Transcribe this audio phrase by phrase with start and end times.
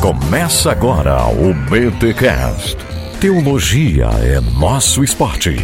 [0.00, 2.74] Começa agora o BTCast.
[3.20, 5.56] Teologia é nosso esporte.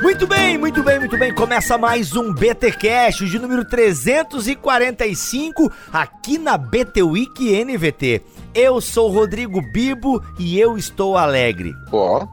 [0.00, 1.34] Muito bem, muito bem, muito bem.
[1.34, 8.22] Começa mais um BTcast de número 345 aqui na BT Week NVT.
[8.54, 11.74] Eu sou Rodrigo Bibo e eu estou alegre.
[11.92, 12.26] Ó,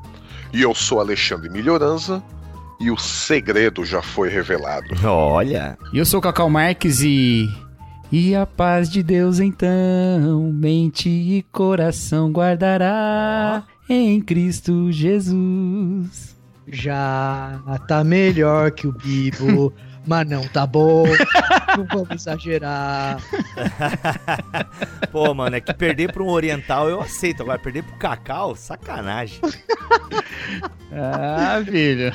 [0.54, 2.23] e eu sou Alexandre Melhoranza
[2.79, 4.88] e o segredo já foi revelado.
[5.04, 5.78] Olha.
[5.92, 7.47] E eu sou o Cacau Marques e.
[8.11, 16.36] E a paz de Deus então, mente e coração guardará em Cristo Jesus.
[16.68, 19.74] Já tá melhor que o Bibo,
[20.09, 21.04] mas não tá bom.
[21.77, 23.21] Não vamos exagerar.
[25.11, 27.43] Pô, mano, é que perder pra um oriental eu aceito.
[27.43, 29.39] Agora, perder pro Cacau, sacanagem.
[30.91, 32.11] Ah, filho.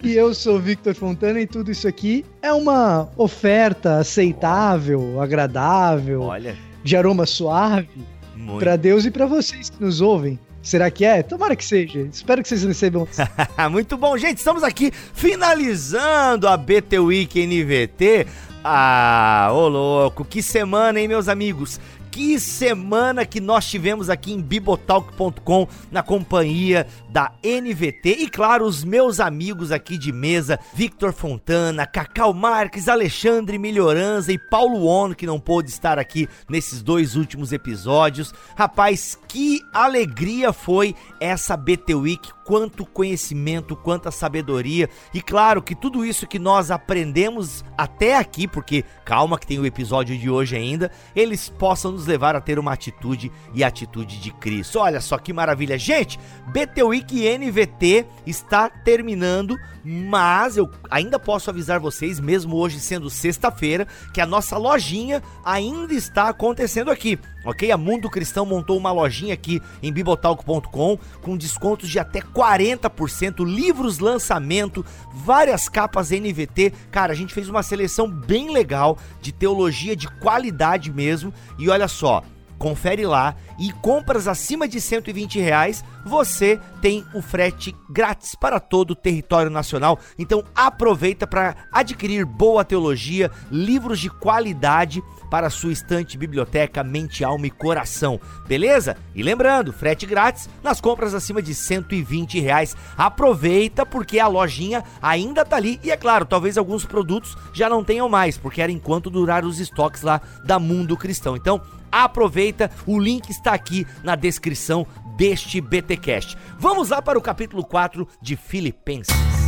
[0.00, 6.54] E eu sou Victor Fontana e tudo isso aqui é uma oferta aceitável, agradável, Olha,
[6.84, 7.88] de aroma suave
[8.36, 8.60] muito.
[8.60, 10.38] pra Deus e pra vocês que nos ouvem.
[10.68, 11.22] Será que é?
[11.22, 12.06] Tomara que seja.
[12.12, 13.08] Espero que vocês recebam.
[13.72, 14.36] Muito bom, gente.
[14.36, 18.26] Estamos aqui finalizando a BT Week NVT.
[18.62, 21.80] Ah, ô louco, que semana, hein, meus amigos?
[22.18, 28.82] Que semana que nós tivemos aqui em bibotalk.com na companhia da NVT e claro, os
[28.82, 35.28] meus amigos aqui de mesa, Victor Fontana, Cacau Marques, Alexandre Melhoranza e Paulo Ono, que
[35.28, 38.34] não pôde estar aqui nesses dois últimos episódios.
[38.56, 44.88] Rapaz, que alegria foi essa BT Week, quanto conhecimento, quanta sabedoria.
[45.14, 49.66] E claro que tudo isso que nós aprendemos até aqui, porque calma que tem o
[49.66, 54.32] episódio de hoje ainda, eles possam nos levar a ter uma atitude e atitude de
[54.32, 54.80] Cristo.
[54.80, 55.78] Olha só que maravilha.
[55.78, 63.08] Gente, BT Week NVT está terminando, mas eu ainda posso avisar vocês, mesmo hoje sendo
[63.08, 67.18] sexta-feira, que a nossa lojinha ainda está acontecendo aqui.
[67.44, 67.70] Ok?
[67.70, 74.00] A Mundo Cristão montou uma lojinha aqui em bibotalco.com com descontos de até 40%, livros
[74.00, 76.74] lançamento, várias capas NVT.
[76.90, 81.32] Cara, a gente fez uma seleção bem legal de teologia de qualidade mesmo.
[81.58, 82.22] E olha só,
[82.58, 88.90] confere lá e compras acima de 120 reais, você tem o frete grátis para todo
[88.90, 89.98] o território nacional.
[90.18, 97.46] Então aproveita para adquirir boa teologia, livros de qualidade para sua estante, biblioteca, mente, alma
[97.46, 98.96] e coração, beleza?
[99.14, 102.76] E lembrando, frete grátis nas compras acima de 120 reais.
[102.96, 107.84] Aproveita porque a lojinha ainda tá ali e é claro, talvez alguns produtos já não
[107.84, 111.36] tenham mais, porque era enquanto durar os estoques lá da Mundo Cristão.
[111.36, 111.60] Então
[111.90, 116.36] aproveita, o link está aqui na descrição deste BTcast.
[116.58, 119.47] Vamos lá para o capítulo 4 de Filipenses.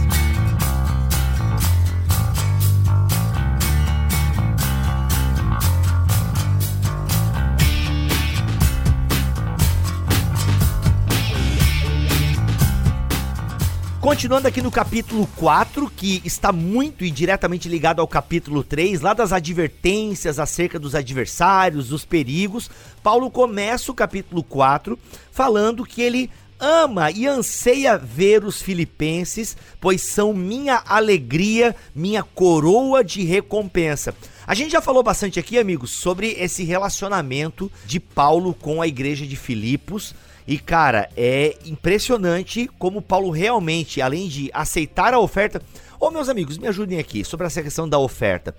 [14.00, 19.12] Continuando aqui no capítulo 4, que está muito e diretamente ligado ao capítulo 3, lá
[19.12, 22.71] das advertências acerca dos adversários, dos perigos,
[23.03, 24.99] Paulo começa o capítulo 4
[25.31, 33.05] falando que ele ama e anseia ver os filipenses, pois são minha alegria, minha coroa
[33.05, 34.15] de recompensa.
[34.47, 39.27] A gente já falou bastante aqui, amigos, sobre esse relacionamento de Paulo com a igreja
[39.27, 40.15] de Filipos.
[40.47, 45.62] E cara, é impressionante como Paulo realmente, além de aceitar a oferta.
[45.99, 48.55] Ô meus amigos, me ajudem aqui sobre essa questão da oferta.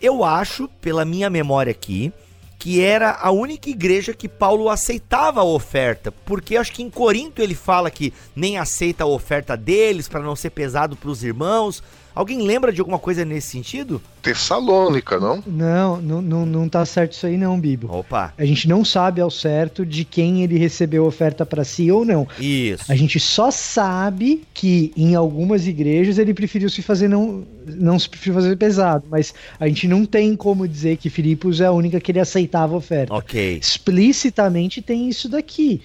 [0.00, 2.12] Eu acho, pela minha memória aqui,
[2.58, 7.42] que era a única igreja que Paulo aceitava a oferta, porque acho que em Corinto
[7.42, 11.82] ele fala que nem aceita a oferta deles para não ser pesado para os irmãos.
[12.14, 14.00] Alguém lembra de alguma coisa nesse sentido?
[14.20, 15.42] Tessalônica, não?
[15.46, 17.92] Não, não, não, não tá certo isso aí não, Bibo.
[17.92, 21.90] Opa, A gente não sabe ao certo de quem ele recebeu a oferta pra si
[21.90, 22.26] ou não.
[22.38, 22.90] isso.
[22.90, 28.08] A gente só sabe que em algumas igrejas ele preferiu se fazer não não se
[28.08, 32.00] preferiu fazer pesado, mas a gente não tem como dizer que Filipos é a única
[32.00, 33.14] que ele aceitava a oferta.
[33.14, 33.56] Ok.
[33.56, 35.80] Explicitamente tem isso daqui.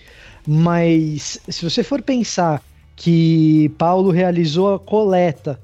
[0.45, 2.63] Mas se você for pensar
[2.95, 5.59] que Paulo realizou a coleta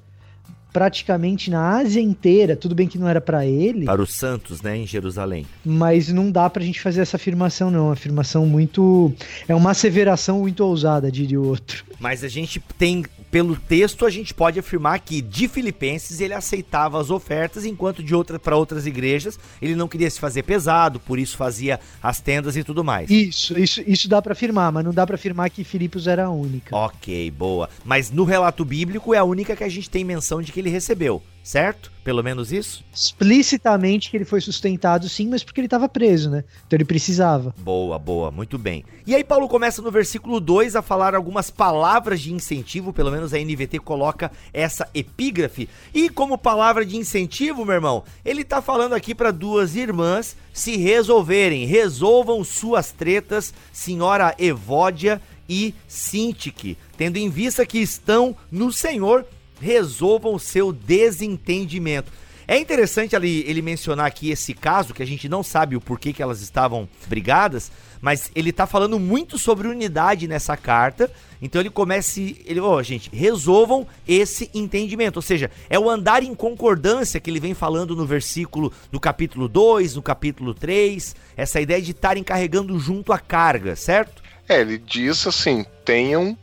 [0.73, 4.75] praticamente na Ásia inteira, tudo bem que não era pra ele, Para os santos, né,
[4.75, 5.45] em Jerusalém.
[5.63, 9.13] mas não dá pra gente fazer essa afirmação não, uma afirmação muito
[9.47, 11.85] é uma asseveração muito ousada, diria o outro.
[12.03, 16.99] Mas a gente tem, pelo texto, a gente pode afirmar que de Filipenses ele aceitava
[16.99, 21.17] as ofertas, enquanto de outra para outras igrejas ele não queria se fazer pesado, por
[21.17, 23.09] isso fazia as tendas e tudo mais.
[23.09, 26.29] Isso, isso, isso dá para afirmar, mas não dá para afirmar que Filipos era a
[26.29, 26.75] única.
[26.75, 27.69] Ok, boa.
[27.85, 30.69] Mas no relato bíblico é a única que a gente tem menção de que ele
[30.69, 31.91] recebeu certo?
[32.03, 32.83] Pelo menos isso?
[32.93, 36.43] Explicitamente que ele foi sustentado sim, mas porque ele estava preso, né?
[36.65, 37.53] Então ele precisava.
[37.57, 38.85] Boa, boa, muito bem.
[39.05, 43.33] E aí Paulo começa no versículo 2 a falar algumas palavras de incentivo, pelo menos
[43.33, 45.69] a NVT coloca essa epígrafe.
[45.93, 50.77] E como palavra de incentivo, meu irmão, ele tá falando aqui para duas irmãs se
[50.77, 59.25] resolverem, resolvam suas tretas, senhora Evódia e Sintique, tendo em vista que estão no Senhor
[59.63, 62.11] resolvam seu desentendimento.
[62.47, 66.11] É interessante ele, ele mencionar aqui esse caso, que a gente não sabe o porquê
[66.11, 67.71] que elas estavam brigadas,
[68.01, 71.09] mas ele tá falando muito sobre unidade nessa carta.
[71.41, 72.19] Então ele começa.
[72.19, 75.15] Ele, ó, oh, gente, resolvam esse entendimento.
[75.17, 79.47] Ou seja, é o andar em concordância que ele vem falando no versículo, no capítulo
[79.47, 81.15] 2, no capítulo 3.
[81.37, 84.21] Essa ideia de estarem carregando junto a carga, certo?
[84.49, 86.37] É, ele diz assim: tenham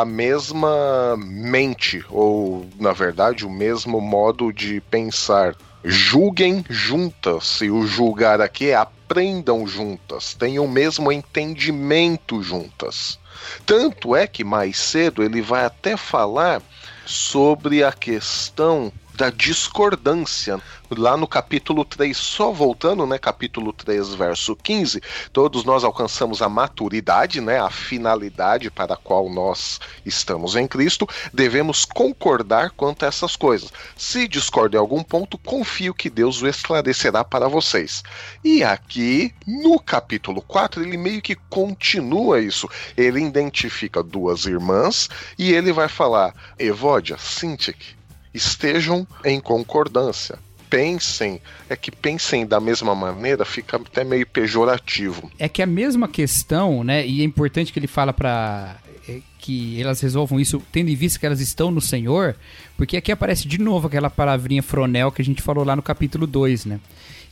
[0.00, 5.56] a mesma mente, ou na verdade o mesmo modo de pensar.
[5.82, 13.18] Julguem juntas, e o julgar aqui é aprendam juntas, tenham o mesmo entendimento juntas.
[13.64, 16.60] Tanto é que mais cedo ele vai até falar
[17.06, 20.60] sobre a questão da discordância.
[20.88, 25.02] Lá no capítulo 3, só voltando, né, capítulo 3, verso 15,
[25.32, 31.08] todos nós alcançamos a maturidade, né, a finalidade para a qual nós estamos em Cristo,
[31.32, 33.72] devemos concordar quanto a essas coisas.
[33.96, 38.04] Se discorda em algum ponto, confio que Deus o esclarecerá para vocês.
[38.44, 42.68] E aqui, no capítulo 4, ele meio que continua isso.
[42.96, 47.95] Ele identifica duas irmãs e ele vai falar: Evódia, Sintik,
[48.36, 50.38] estejam em concordância.
[50.68, 51.40] Pensem,
[51.70, 55.30] é que pensem da mesma maneira fica até meio pejorativo.
[55.38, 57.06] É que a mesma questão, né?
[57.06, 58.76] E é importante que ele fala para
[59.08, 62.34] é, que elas resolvam isso tendo em vista que elas estão no Senhor,
[62.76, 66.26] porque aqui aparece de novo aquela palavrinha fronel que a gente falou lá no capítulo
[66.26, 66.80] 2, né?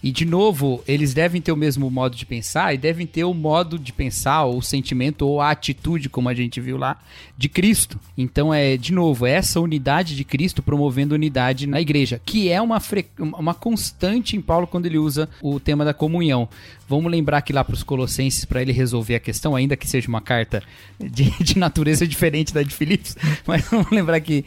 [0.04, 3.32] E de novo, eles devem ter o mesmo modo de pensar e devem ter o
[3.32, 7.00] modo de pensar, ou o sentimento, ou a atitude, como a gente viu lá,
[7.38, 7.98] de Cristo.
[8.14, 12.60] Então é, de novo, é essa unidade de Cristo promovendo unidade na igreja, que é
[12.60, 12.76] uma,
[13.18, 16.50] uma constante em Paulo quando ele usa o tema da comunhão.
[16.86, 20.06] Vamos lembrar que lá para os Colossenses, para ele resolver a questão, ainda que seja
[20.06, 20.62] uma carta
[21.00, 23.16] de, de natureza diferente da de Filipos,
[23.46, 24.44] mas vamos lembrar que,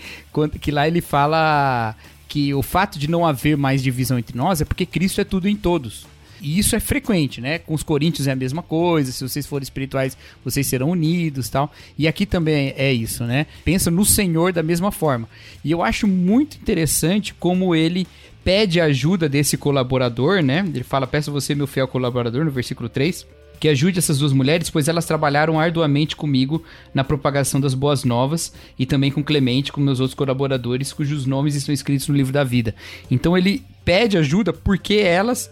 [0.61, 1.95] que lá ele fala
[2.27, 5.47] que o fato de não haver mais divisão entre nós é porque Cristo é tudo
[5.47, 6.05] em todos.
[6.41, 7.57] E isso é frequente, né?
[7.57, 11.71] Com os coríntios é a mesma coisa, se vocês forem espirituais, vocês serão unidos tal.
[11.97, 13.47] E aqui também é isso, né?
[13.65, 15.27] Pensa no Senhor da mesma forma.
[15.63, 18.07] E eu acho muito interessante como ele
[18.43, 20.59] pede ajuda desse colaborador, né?
[20.59, 23.25] Ele fala: Peço você, meu fiel colaborador, no versículo 3
[23.59, 26.63] que ajude essas duas mulheres, pois elas trabalharam arduamente comigo
[26.93, 31.55] na propagação das boas novas e também com Clemente, com meus outros colaboradores, cujos nomes
[31.55, 32.75] estão escritos no livro da vida.
[33.09, 35.49] Então ele pede ajuda porque elas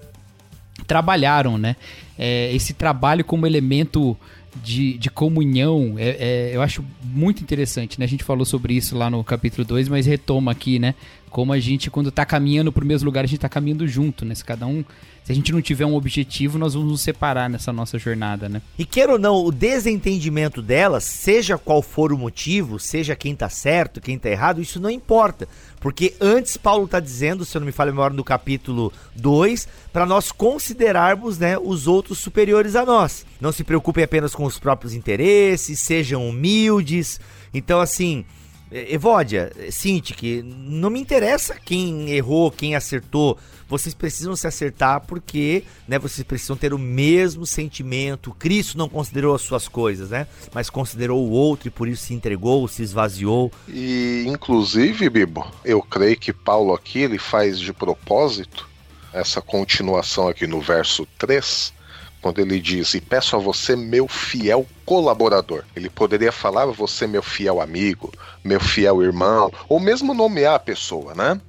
[0.88, 1.75] trabalharam, né?
[2.18, 4.18] É, esse trabalho como elemento
[4.63, 8.06] de, de comunhão, é, é, eu acho muito interessante, né?
[8.06, 10.96] A gente falou sobre isso lá no capítulo 2, mas retoma aqui, né?
[11.36, 14.34] Como a gente, quando tá caminhando pro mesmo lugar, a gente tá caminhando junto, né?
[14.34, 14.86] Se cada um
[15.26, 18.62] se a gente não tiver um objetivo, nós vamos nos separar nessa nossa jornada, né?
[18.80, 23.50] E queira ou não, o desentendimento delas, seja qual for o motivo, seja quem tá
[23.50, 25.45] certo, quem tá errado, isso não importa.
[25.81, 30.06] Porque antes Paulo tá dizendo, se eu não me a memória, no capítulo 2, para
[30.06, 33.26] nós considerarmos né, os outros superiores a nós.
[33.42, 37.19] Não se preocupem apenas com os próprios interesses, sejam humildes.
[37.54, 38.24] Então, assim,
[38.72, 45.98] Evódia, Cinti, não me interessa quem errou, quem acertou vocês precisam se acertar porque, né,
[45.98, 48.31] vocês precisam ter o mesmo sentimento.
[48.38, 50.28] Cristo não considerou as suas coisas, né?
[50.54, 53.52] Mas considerou o outro e por isso se entregou, se esvaziou.
[53.68, 58.69] E inclusive, Bibo, eu creio que Paulo aqui ele faz de propósito
[59.12, 61.74] essa continuação aqui no verso 3,
[62.22, 65.63] quando ele diz: "E peço a você, meu fiel colaborador".
[65.75, 68.11] Ele poderia falar você meu fiel amigo,
[68.44, 71.39] meu fiel irmão, ou mesmo nomear a pessoa, né?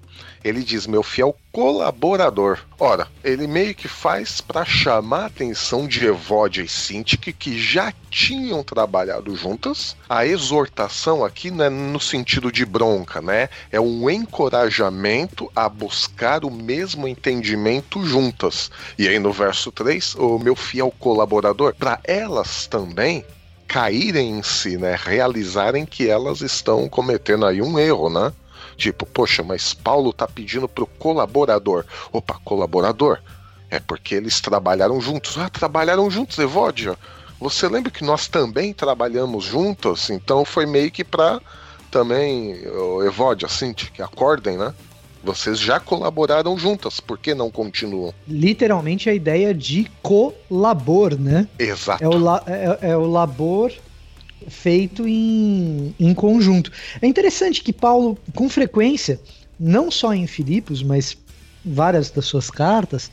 [0.46, 2.60] Ele diz meu fiel colaborador.
[2.78, 7.92] Ora, ele meio que faz para chamar a atenção de Evódia e Sintik, que já
[8.08, 9.96] tinham trabalhado juntas.
[10.08, 13.48] A exortação aqui não é no sentido de bronca, né?
[13.72, 18.70] É um encorajamento a buscar o mesmo entendimento juntas.
[18.96, 23.24] E aí no verso 3, o meu fiel colaborador, para elas também
[23.66, 24.96] caírem em si, né?
[24.96, 28.32] Realizarem que elas estão cometendo aí um erro, né?
[28.76, 31.84] Tipo, poxa, mas Paulo tá pedindo pro colaborador.
[32.12, 33.18] Opa, colaborador?
[33.70, 35.36] É porque eles trabalharam juntos.
[35.38, 36.96] Ah, trabalharam juntos, Evódia.
[37.40, 40.10] Você lembra que nós também trabalhamos juntos?
[40.10, 41.40] Então foi meio que pra
[41.90, 42.56] também,
[43.06, 44.74] Evódia, assim, que acordem, né?
[45.24, 48.14] Vocês já colaboraram juntas, por que não continuam?
[48.28, 51.48] Literalmente a ideia de colabor, né?
[51.58, 52.04] Exato.
[52.04, 53.72] É o, la, é, é o labor
[54.48, 56.70] feito em, em conjunto.
[57.00, 59.20] É interessante que Paulo, com frequência,
[59.58, 61.16] não só em Filipos, mas
[61.64, 63.10] várias das suas cartas,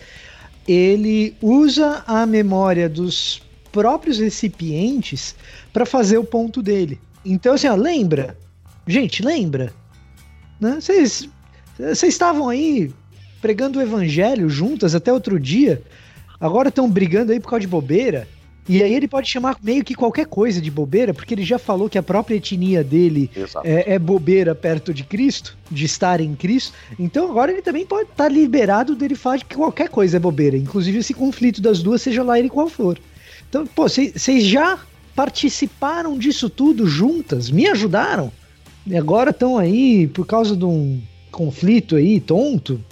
[0.67, 5.35] ele usa a memória dos próprios recipientes
[5.71, 6.99] para fazer o ponto dele.
[7.25, 8.37] Então, assim, ó, lembra?
[8.85, 9.73] Gente, lembra?
[10.59, 10.77] Né?
[10.79, 11.27] Vocês
[11.77, 12.93] vocês estavam aí
[13.41, 15.81] pregando o evangelho juntas até outro dia,
[16.39, 18.27] agora estão brigando aí por causa de bobeira.
[18.67, 21.89] E aí ele pode chamar meio que qualquer coisa de bobeira, porque ele já falou
[21.89, 23.29] que a própria etnia dele
[23.63, 26.73] é, é, bobeira perto de Cristo, de estar em Cristo.
[26.97, 30.55] Então agora ele também pode estar tá liberado dele falar que qualquer coisa é bobeira,
[30.55, 32.97] inclusive esse conflito das duas, seja lá ele qual for.
[33.49, 34.79] Então, pô, vocês já
[35.15, 38.31] participaram disso tudo juntas, me ajudaram.
[38.85, 41.01] E agora estão aí por causa de um
[41.31, 42.83] conflito aí, tonto.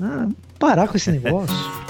[0.00, 1.87] Ah, parar com esse negócio.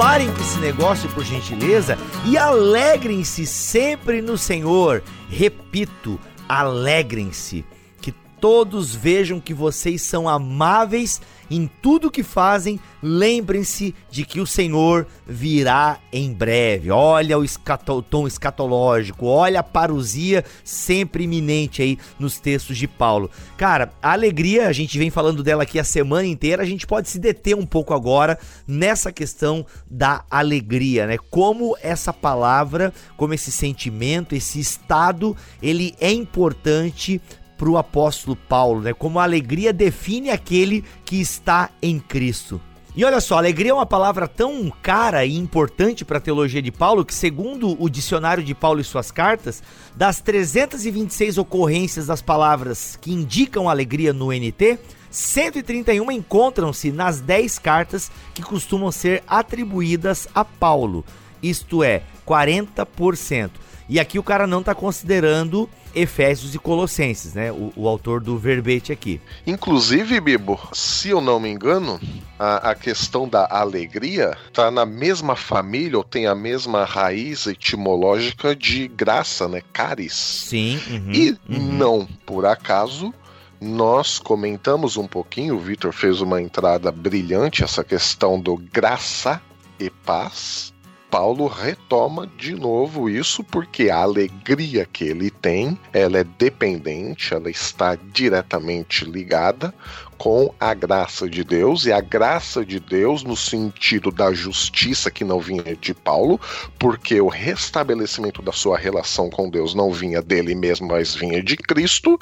[0.00, 5.02] Parem com esse negócio, por gentileza, e alegrem-se sempre no Senhor.
[5.28, 7.66] Repito, alegrem-se.
[8.00, 14.46] Que todos vejam que vocês são amáveis em tudo que fazem, lembrem-se de que o
[14.46, 16.90] Senhor virá em breve.
[16.90, 23.30] Olha o escato, tom escatológico, olha a parousia sempre iminente aí nos textos de Paulo.
[23.56, 27.08] Cara, a alegria, a gente vem falando dela aqui a semana inteira, a gente pode
[27.08, 31.16] se deter um pouco agora nessa questão da alegria, né?
[31.30, 37.20] Como essa palavra, como esse sentimento, esse estado, ele é importante
[37.60, 38.94] para o apóstolo Paulo, né?
[38.94, 42.58] Como a alegria define aquele que está em Cristo.
[42.96, 46.72] E olha só, alegria é uma palavra tão cara e importante para a teologia de
[46.72, 49.62] Paulo que, segundo o dicionário de Paulo e suas cartas,
[49.94, 54.78] das 326 ocorrências das palavras que indicam alegria no NT,
[55.10, 61.04] 131 encontram-se nas 10 cartas que costumam ser atribuídas a Paulo,
[61.42, 63.50] isto é, 40%.
[63.86, 67.50] E aqui o cara não está considerando Efésios e Colossenses, né?
[67.52, 69.20] O, o, autor do verbete aqui.
[69.46, 72.00] Inclusive, Bibo, se eu não me engano,
[72.38, 78.54] a, a questão da alegria está na mesma família ou tem a mesma raiz etimológica
[78.54, 79.62] de graça, né?
[79.72, 80.14] Caris.
[80.14, 80.80] Sim.
[80.88, 81.72] Uhum, e uhum.
[81.72, 83.12] não, por acaso,
[83.60, 89.40] nós comentamos um pouquinho, o Vitor fez uma entrada brilhante, essa questão do graça
[89.78, 90.72] e paz.
[91.10, 97.50] Paulo retoma de novo isso porque a alegria que ele tem, ela é dependente, ela
[97.50, 99.74] está diretamente ligada
[100.20, 105.24] com a graça de Deus e a graça de Deus no sentido da justiça que
[105.24, 106.38] não vinha de Paulo,
[106.78, 111.56] porque o restabelecimento da sua relação com Deus não vinha dele mesmo, mas vinha de
[111.56, 112.18] Cristo.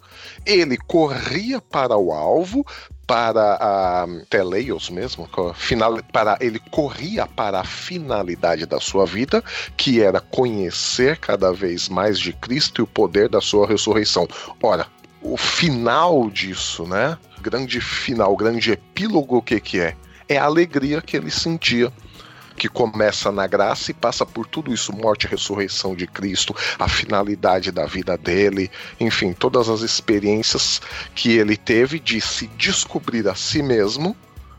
[0.46, 2.64] Ele corria para o alvo
[3.04, 9.42] para a Teleios mesmo, final, para ele corria para a finalidade da sua vida,
[9.76, 14.28] que era conhecer cada vez mais de Cristo e o poder da sua ressurreição.
[14.62, 14.86] Ora,
[15.20, 17.18] o final disso, né?
[17.40, 19.96] Grande final, grande epílogo, o que que é?
[20.28, 21.92] É a alegria que ele sentia
[22.58, 26.88] que começa na graça e passa por tudo isso morte e ressurreição de Cristo, a
[26.88, 28.68] finalidade da vida dele,
[28.98, 30.82] enfim, todas as experiências
[31.14, 34.14] que ele teve de se descobrir a si mesmo,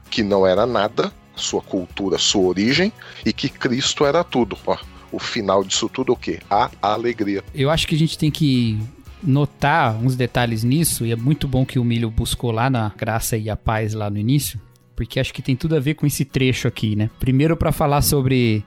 [0.09, 2.91] que não era nada, sua cultura, sua origem,
[3.25, 4.57] e que Cristo era tudo.
[4.65, 4.77] Ó,
[5.11, 6.39] o final disso tudo o quê?
[6.49, 7.43] A alegria.
[7.53, 8.79] Eu acho que a gente tem que
[9.21, 13.37] notar uns detalhes nisso, e é muito bom que o Milho buscou lá na graça
[13.37, 14.59] e a paz lá no início,
[14.95, 17.09] porque acho que tem tudo a ver com esse trecho aqui, né?
[17.19, 18.63] Primeiro para falar sobre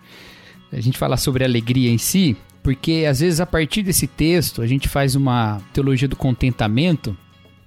[0.73, 4.67] a gente falar sobre alegria em si, porque às vezes a partir desse texto a
[4.67, 7.17] gente faz uma teologia do contentamento,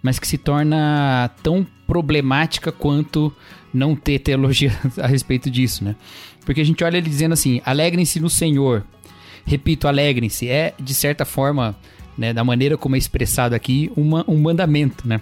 [0.02, 3.32] mas que se torna tão problemática quanto
[3.74, 5.96] não ter teologia a respeito disso, né?
[6.46, 8.86] Porque a gente olha ele dizendo assim: alegrem-se no Senhor.
[9.46, 10.48] Repito, alegrem-se.
[10.48, 11.76] É, de certa forma,
[12.18, 15.22] né, da maneira como é expressado aqui, uma, um mandamento, né?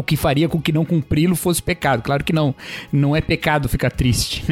[0.00, 2.02] o que faria com que não cumpri-lo fosse pecado.
[2.02, 2.54] Claro que não,
[2.90, 4.42] não é pecado ficar triste.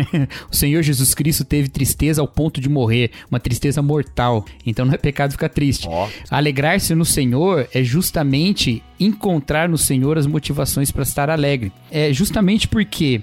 [0.51, 4.45] o Senhor Jesus Cristo teve tristeza ao ponto de morrer, uma tristeza mortal.
[4.67, 5.89] Então não é pecado ficar triste.
[5.89, 6.07] Oh.
[6.31, 11.73] Alegrar-se no Senhor é justamente encontrar no Senhor as motivações para estar alegre.
[11.91, 13.23] É justamente porque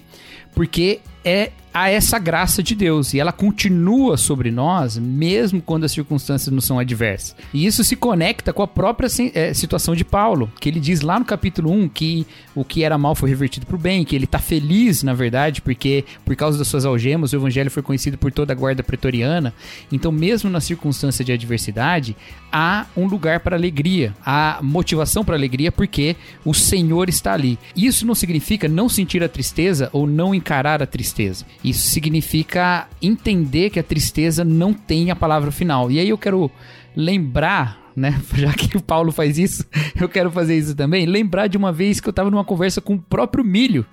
[0.55, 5.91] porque é a essa graça de Deus e ela continua sobre nós mesmo quando as
[5.91, 7.35] circunstâncias não são adversas.
[7.53, 11.19] E isso se conecta com a própria é, situação de Paulo, que ele diz lá
[11.19, 14.23] no capítulo 1 que o que era mal foi revertido para o bem, que ele
[14.23, 18.31] está feliz, na verdade, porque por causa das suas algemas o evangelho foi conhecido por
[18.31, 19.53] toda a guarda pretoriana.
[19.91, 22.15] Então, mesmo na circunstância de adversidade,
[22.49, 26.15] há um lugar para alegria, há motivação para alegria porque
[26.45, 27.59] o Senhor está ali.
[27.75, 31.14] Isso não significa não sentir a tristeza ou não encarar a tristeza.
[31.63, 35.91] Isso significa entender que a tristeza não tem a palavra final.
[35.91, 36.51] E aí eu quero
[36.95, 38.21] lembrar né?
[38.35, 39.65] Já que o Paulo faz isso,
[39.99, 41.05] eu quero fazer isso também.
[41.05, 43.85] Lembrar de uma vez que eu estava numa conversa com o próprio Milho,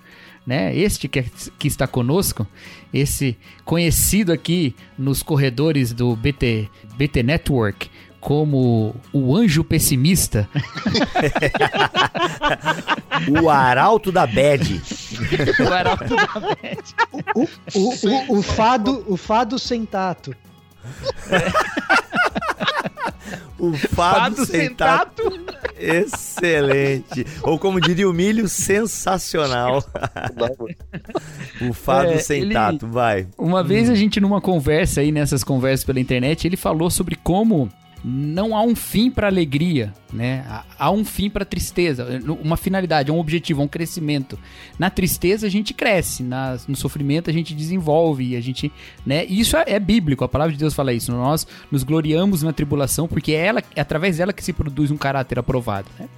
[0.45, 0.75] né?
[0.75, 1.25] Este que, é,
[1.57, 2.45] que está conosco,
[2.93, 7.89] esse conhecido aqui nos corredores do BT, BT Network
[8.23, 10.49] como o anjo pessimista.
[13.43, 14.81] o arauto da bad.
[15.59, 16.95] o arauto da bad.
[17.35, 20.33] O, o, o, o, fado, o fado sem tato.
[23.59, 25.23] O fado, fado sem tato.
[25.77, 27.25] Excelente.
[27.41, 29.83] Ou como diria o milho, sensacional.
[31.61, 33.27] o fado é, ele, tato, vai.
[33.37, 37.69] Uma vez a gente numa conversa aí, nessas conversas pela internet, ele falou sobre como
[38.03, 40.45] não há um fim para alegria, né?
[40.77, 42.05] Há um fim para tristeza,
[42.41, 44.37] uma finalidade, um objetivo, um crescimento.
[44.77, 48.71] Na tristeza a gente cresce, na, no sofrimento a gente desenvolve, a gente,
[49.05, 49.23] né?
[49.25, 51.11] Isso é, é, bíblico, a palavra de Deus fala isso.
[51.13, 54.97] Nós nos gloriamos na tribulação porque é ela, é através dela que se produz um
[54.97, 56.09] caráter aprovado, né?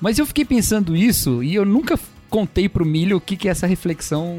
[0.00, 3.66] Mas eu fiquei pensando isso e eu nunca contei pro Milho o que que essa
[3.66, 4.38] reflexão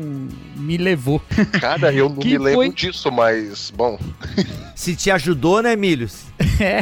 [0.56, 1.22] me levou.
[1.60, 2.74] Cara, eu não me lembro foi...
[2.74, 4.00] disso, mas bom.
[4.76, 6.26] Se te ajudou, né, Milhos?
[6.62, 6.82] É,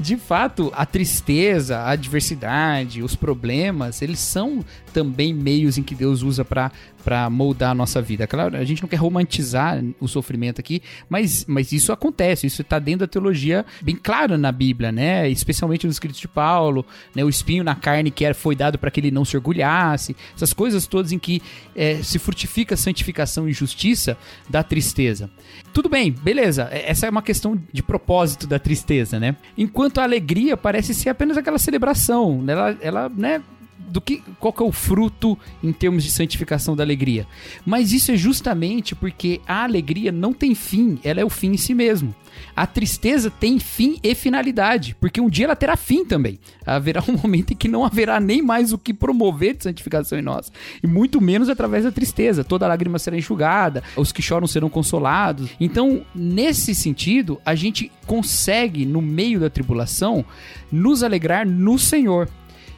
[0.00, 4.64] de fato, a tristeza, a adversidade, os problemas, eles são
[4.96, 8.26] também meios em que Deus usa para moldar a nossa vida.
[8.26, 12.78] Claro, a gente não quer romantizar o sofrimento aqui, mas, mas isso acontece, isso está
[12.78, 15.28] dentro da teologia bem clara na Bíblia, né?
[15.28, 16.82] Especialmente nos escritos de Paulo,
[17.14, 17.22] né?
[17.22, 20.86] O espinho na carne que foi dado para que ele não se orgulhasse, essas coisas
[20.86, 21.42] todas em que
[21.74, 24.16] é, se frutifica santificação e justiça
[24.48, 25.28] da tristeza.
[25.74, 29.36] Tudo bem, beleza, é, essa é uma questão de propósito da tristeza, né?
[29.58, 32.54] Enquanto a alegria parece ser apenas aquela celebração, né?
[32.54, 33.42] ela, ela né,
[33.88, 37.26] do que qual que é o fruto em termos de santificação da alegria.
[37.64, 41.56] Mas isso é justamente porque a alegria não tem fim, ela é o fim em
[41.56, 42.14] si mesmo.
[42.54, 46.38] A tristeza tem fim e finalidade, porque um dia ela terá fim também.
[46.64, 50.22] Haverá um momento em que não haverá nem mais o que promover de santificação em
[50.22, 52.44] nós, e muito menos através da tristeza.
[52.44, 55.50] Toda lágrima será enxugada, os que choram serão consolados.
[55.60, 60.24] Então, nesse sentido, a gente consegue, no meio da tribulação,
[60.70, 62.28] nos alegrar no Senhor.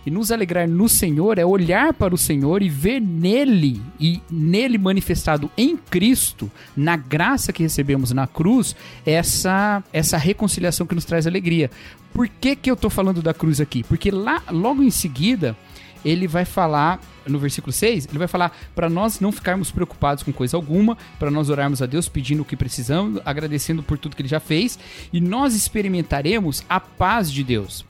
[0.08, 4.78] E nos alegrar no Senhor é olhar para o Senhor e ver nele e nele
[4.78, 11.26] manifestado em Cristo, na graça que recebemos na cruz, essa essa reconciliação que nos traz
[11.26, 11.70] alegria.
[12.14, 13.82] Por que que eu estou falando da cruz aqui?
[13.82, 15.54] Porque lá logo em seguida
[16.02, 20.32] ele vai falar no versículo 6, ele vai falar para nós não ficarmos preocupados com
[20.32, 24.22] coisa alguma, para nós orarmos a Deus pedindo o que precisamos, agradecendo por tudo que
[24.22, 24.78] ele já fez,
[25.12, 27.84] e nós experimentaremos a paz de Deus.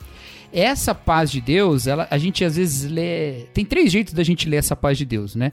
[0.52, 3.46] Essa paz de Deus, ela, a gente às vezes lê.
[3.52, 5.52] Tem três jeitos da gente ler essa paz de Deus, né?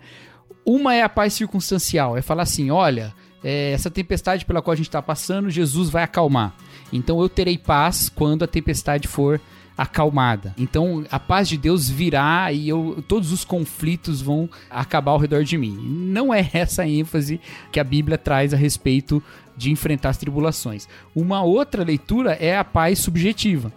[0.66, 4.78] Uma é a paz circunstancial, é falar assim: olha, é, essa tempestade pela qual a
[4.78, 6.56] gente está passando, Jesus vai acalmar.
[6.92, 9.40] Então eu terei paz quando a tempestade for
[9.78, 10.56] acalmada.
[10.58, 15.44] Então a paz de Deus virá e eu, todos os conflitos vão acabar ao redor
[15.44, 15.78] de mim.
[15.78, 17.40] Não é essa ênfase
[17.72, 19.22] que a Bíblia traz a respeito
[19.58, 20.88] de enfrentar as tribulações.
[21.14, 23.72] Uma outra leitura é a paz subjetiva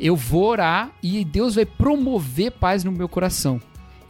[0.00, 3.60] eu vou orar e Deus vai promover paz no meu coração.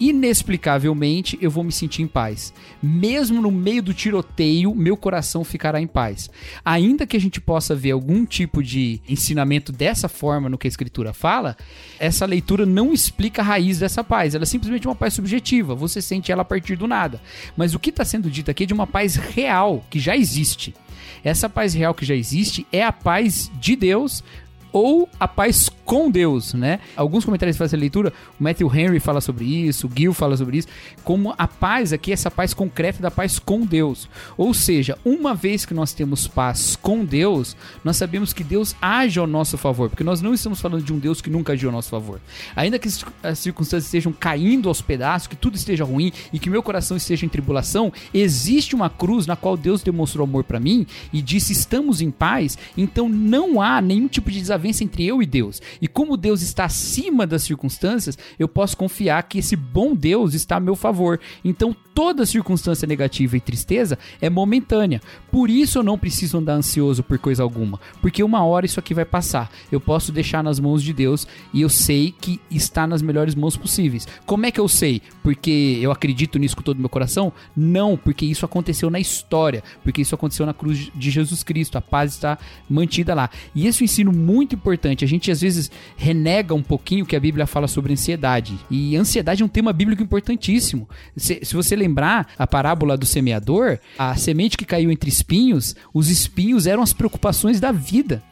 [0.00, 2.54] Inexplicavelmente eu vou me sentir em paz.
[2.82, 6.30] Mesmo no meio do tiroteio, meu coração ficará em paz.
[6.64, 10.70] Ainda que a gente possa ver algum tipo de ensinamento dessa forma no que a
[10.70, 11.54] Escritura fala,
[11.98, 14.34] essa leitura não explica a raiz dessa paz.
[14.34, 15.74] Ela é simplesmente uma paz subjetiva.
[15.74, 17.20] Você sente ela a partir do nada.
[17.54, 20.74] Mas o que está sendo dito aqui é de uma paz real, que já existe.
[21.22, 24.24] Essa paz real que já existe é a paz de Deus
[24.72, 26.78] ou a paz com Deus, né?
[26.94, 30.58] Alguns comentários fazem a leitura, o Matthew Henry fala sobre isso, o Gil fala sobre
[30.58, 30.68] isso,
[31.02, 34.08] como a paz aqui, essa paz concreta da paz com Deus.
[34.36, 39.18] Ou seja, uma vez que nós temos paz com Deus, nós sabemos que Deus age
[39.18, 41.74] ao nosso favor, porque nós não estamos falando de um Deus que nunca agiu ao
[41.74, 42.20] nosso favor.
[42.54, 42.88] Ainda que
[43.22, 47.26] as circunstâncias estejam caindo aos pedaços, que tudo esteja ruim e que meu coração esteja
[47.26, 52.00] em tribulação, existe uma cruz na qual Deus demonstrou amor para mim e disse: "Estamos
[52.00, 52.56] em paz".
[52.76, 55.60] Então não há nenhum tipo de desavença entre eu e Deus.
[55.80, 60.56] E como Deus está acima das circunstâncias, eu posso confiar que esse bom Deus está
[60.56, 61.18] a meu favor.
[61.44, 65.00] Então toda circunstância negativa e tristeza é momentânea.
[65.30, 68.94] Por isso eu não preciso andar ansioso por coisa alguma, porque uma hora isso aqui
[68.94, 69.50] vai passar.
[69.72, 73.56] Eu posso deixar nas mãos de Deus e eu sei que está nas melhores mãos
[73.56, 74.06] possíveis.
[74.26, 75.02] Como é que eu sei?
[75.22, 77.32] Porque eu acredito nisso com todo o meu coração?
[77.56, 81.76] Não, porque isso aconteceu na história, porque isso aconteceu na cruz de Jesus Cristo.
[81.76, 83.30] A paz está mantida lá.
[83.54, 84.12] E esse um ensino
[84.50, 85.04] muito importante.
[85.04, 88.58] A gente às vezes renega um pouquinho o que a Bíblia fala sobre ansiedade.
[88.70, 90.88] E ansiedade é um tema bíblico importantíssimo.
[91.16, 96.10] Se, se você lembrar a parábola do semeador, a semente que caiu entre espinhos, os
[96.10, 98.22] espinhos eram as preocupações da vida.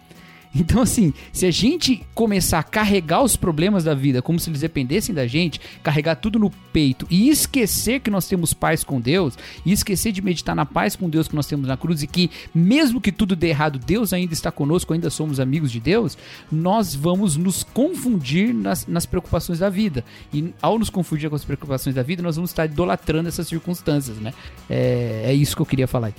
[0.58, 4.60] Então, assim, se a gente começar a carregar os problemas da vida como se eles
[4.60, 9.38] dependessem da gente, carregar tudo no peito e esquecer que nós temos paz com Deus,
[9.64, 12.30] e esquecer de meditar na paz com Deus que nós temos na cruz e que,
[12.54, 16.18] mesmo que tudo dê errado, Deus ainda está conosco, ainda somos amigos de Deus,
[16.50, 20.04] nós vamos nos confundir nas, nas preocupações da vida.
[20.32, 24.16] E ao nos confundir com as preocupações da vida, nós vamos estar idolatrando essas circunstâncias,
[24.16, 24.32] né?
[24.68, 26.12] É, é isso que eu queria falar.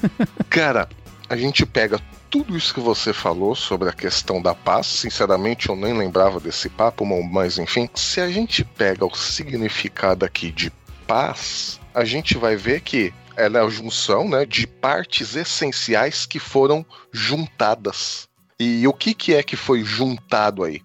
[0.50, 0.88] Cara,
[1.28, 5.76] a gente pega tudo isso que você falou sobre a questão da paz, sinceramente eu
[5.76, 10.70] nem lembrava desse papo, mas enfim, se a gente pega o significado aqui de
[11.06, 16.38] paz, a gente vai ver que ela é a junção né, de partes essenciais que
[16.38, 18.28] foram juntadas.
[18.60, 20.82] E o que, que é que foi juntado aí?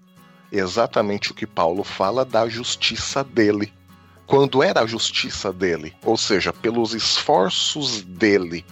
[0.51, 3.73] Exatamente o que Paulo fala da justiça dele.
[4.27, 8.63] Quando era a justiça dele, ou seja, pelos esforços dele,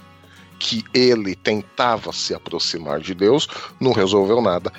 [0.62, 3.48] que ele tentava se aproximar de Deus,
[3.80, 4.72] não resolveu nada.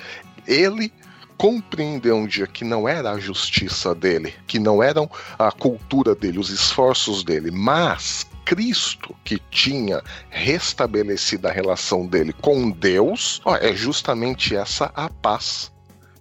[0.46, 0.90] Ele
[1.36, 6.38] compreendeu um dia que não era a justiça dele, que não eram a cultura dele,
[6.38, 13.74] os esforços dele, mas Cristo que tinha restabelecido a relação dele com Deus, ó, é
[13.74, 15.70] justamente essa a paz.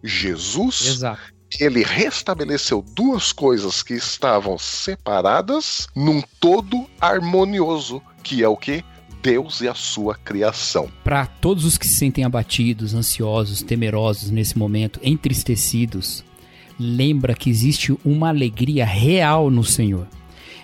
[0.03, 8.57] Jesus Exato ele restabeleceu duas coisas que estavam separadas num todo harmonioso, que é o
[8.57, 8.83] que?
[9.23, 10.91] Deus e a sua criação.
[11.01, 16.25] Para todos os que se sentem abatidos, ansiosos, temerosos nesse momento, entristecidos,
[16.77, 20.05] lembra que existe uma alegria real no Senhor.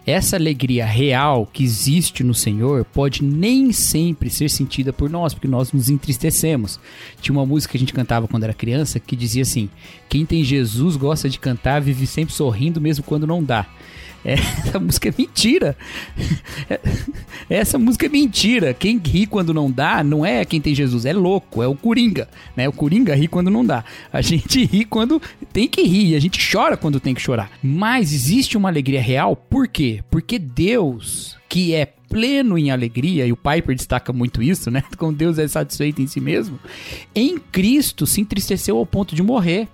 [0.06, 5.48] Essa alegria real que existe no Senhor pode nem sempre ser sentida por nós, porque
[5.48, 6.80] nós nos entristecemos.
[7.22, 9.70] Tinha uma música que a gente cantava quando era criança que dizia assim:
[10.10, 13.66] Quem tem Jesus gosta de cantar, vive sempre sorrindo, mesmo quando não dá.
[14.24, 15.78] É, essa música é mentira.
[17.50, 18.74] Essa música é mentira.
[18.74, 22.30] Quem ri quando não dá não é quem tem Jesus, é louco, é o Coringa.
[22.56, 22.68] Né?
[22.68, 23.84] O Coringa ri quando não dá.
[24.12, 27.52] A gente ri quando tem que rir, a gente chora quando tem que chorar.
[27.64, 30.04] Mas existe uma alegria real, por quê?
[30.12, 34.84] Porque Deus, que é pleno em alegria, e o Piper destaca muito isso, né?
[34.98, 36.60] Com Deus é satisfeito em si mesmo,
[37.14, 39.68] em Cristo se entristeceu ao ponto de morrer.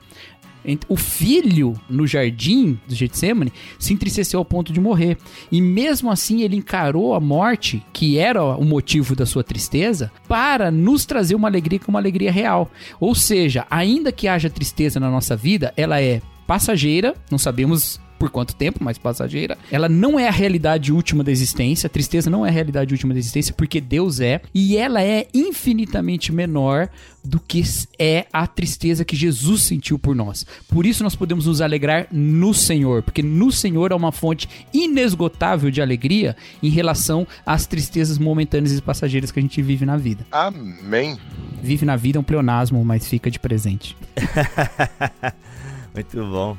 [0.87, 5.17] O filho no jardim do Getsemane se entristeceu ao ponto de morrer.
[5.51, 10.71] E mesmo assim ele encarou a morte, que era o motivo da sua tristeza, para
[10.71, 12.71] nos trazer uma alegria que é uma alegria real.
[12.99, 18.31] Ou seja, ainda que haja tristeza na nossa vida, ela é passageira, não sabemos por
[18.31, 19.55] quanto tempo, mas passageira.
[19.71, 21.85] Ela não é a realidade última da existência.
[21.85, 24.41] A tristeza não é a realidade última da existência, porque Deus é.
[24.51, 26.89] E ela é infinitamente menor
[27.23, 27.61] do que
[27.99, 30.43] é a tristeza que Jesus sentiu por nós.
[30.67, 35.69] Por isso nós podemos nos alegrar no Senhor, porque no Senhor é uma fonte inesgotável
[35.69, 40.25] de alegria em relação às tristezas momentâneas e passageiras que a gente vive na vida.
[40.31, 41.17] Amém.
[41.61, 43.95] Vive na vida é um pleonasmo, mas fica de presente.
[45.93, 46.57] Muito bom.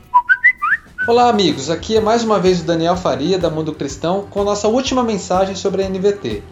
[1.06, 1.70] Olá, amigos.
[1.70, 5.54] Aqui é mais uma vez o Daniel Faria da Mundo Cristão com nossa última mensagem
[5.54, 6.42] sobre a NVT.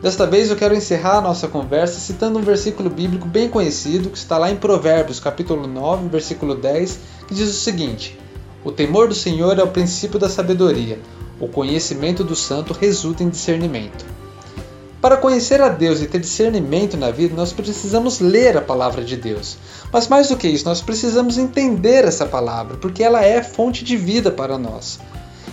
[0.00, 4.16] Desta vez eu quero encerrar a nossa conversa citando um versículo bíblico bem conhecido que
[4.16, 8.16] está lá em Provérbios, capítulo 9, versículo 10, que diz o seguinte:
[8.62, 11.00] O temor do Senhor é o princípio da sabedoria,
[11.40, 14.06] o conhecimento do santo resulta em discernimento.
[15.00, 19.16] Para conhecer a Deus e ter discernimento na vida, nós precisamos ler a palavra de
[19.16, 19.56] Deus.
[19.92, 23.96] Mas mais do que isso, nós precisamos entender essa palavra, porque ela é fonte de
[23.96, 24.98] vida para nós.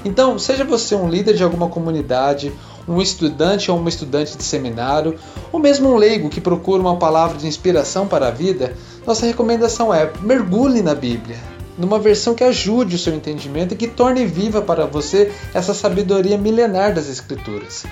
[0.03, 2.51] Então, seja você um líder de alguma comunidade,
[2.87, 5.19] um estudante ou uma estudante de seminário,
[5.51, 8.73] ou mesmo um leigo que procura uma palavra de inspiração para a vida,
[9.05, 11.37] nossa recomendação é mergulhe na Bíblia,
[11.77, 16.35] numa versão que ajude o seu entendimento e que torne viva para você essa sabedoria
[16.35, 17.85] milenar das Escrituras.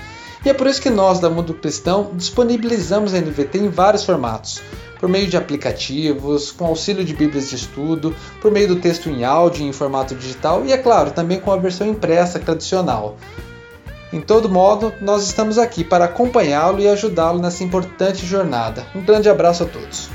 [0.44, 4.60] E é por isso que nós, da Mundo Cristão, disponibilizamos a NVT em vários formatos,
[5.00, 9.24] por meio de aplicativos, com auxílio de bíblias de estudo, por meio do texto em
[9.24, 13.16] áudio em formato digital e, é claro, também com a versão impressa tradicional.
[14.12, 18.86] Em todo modo, nós estamos aqui para acompanhá-lo e ajudá-lo nessa importante jornada.
[18.94, 20.10] Um grande abraço a todos.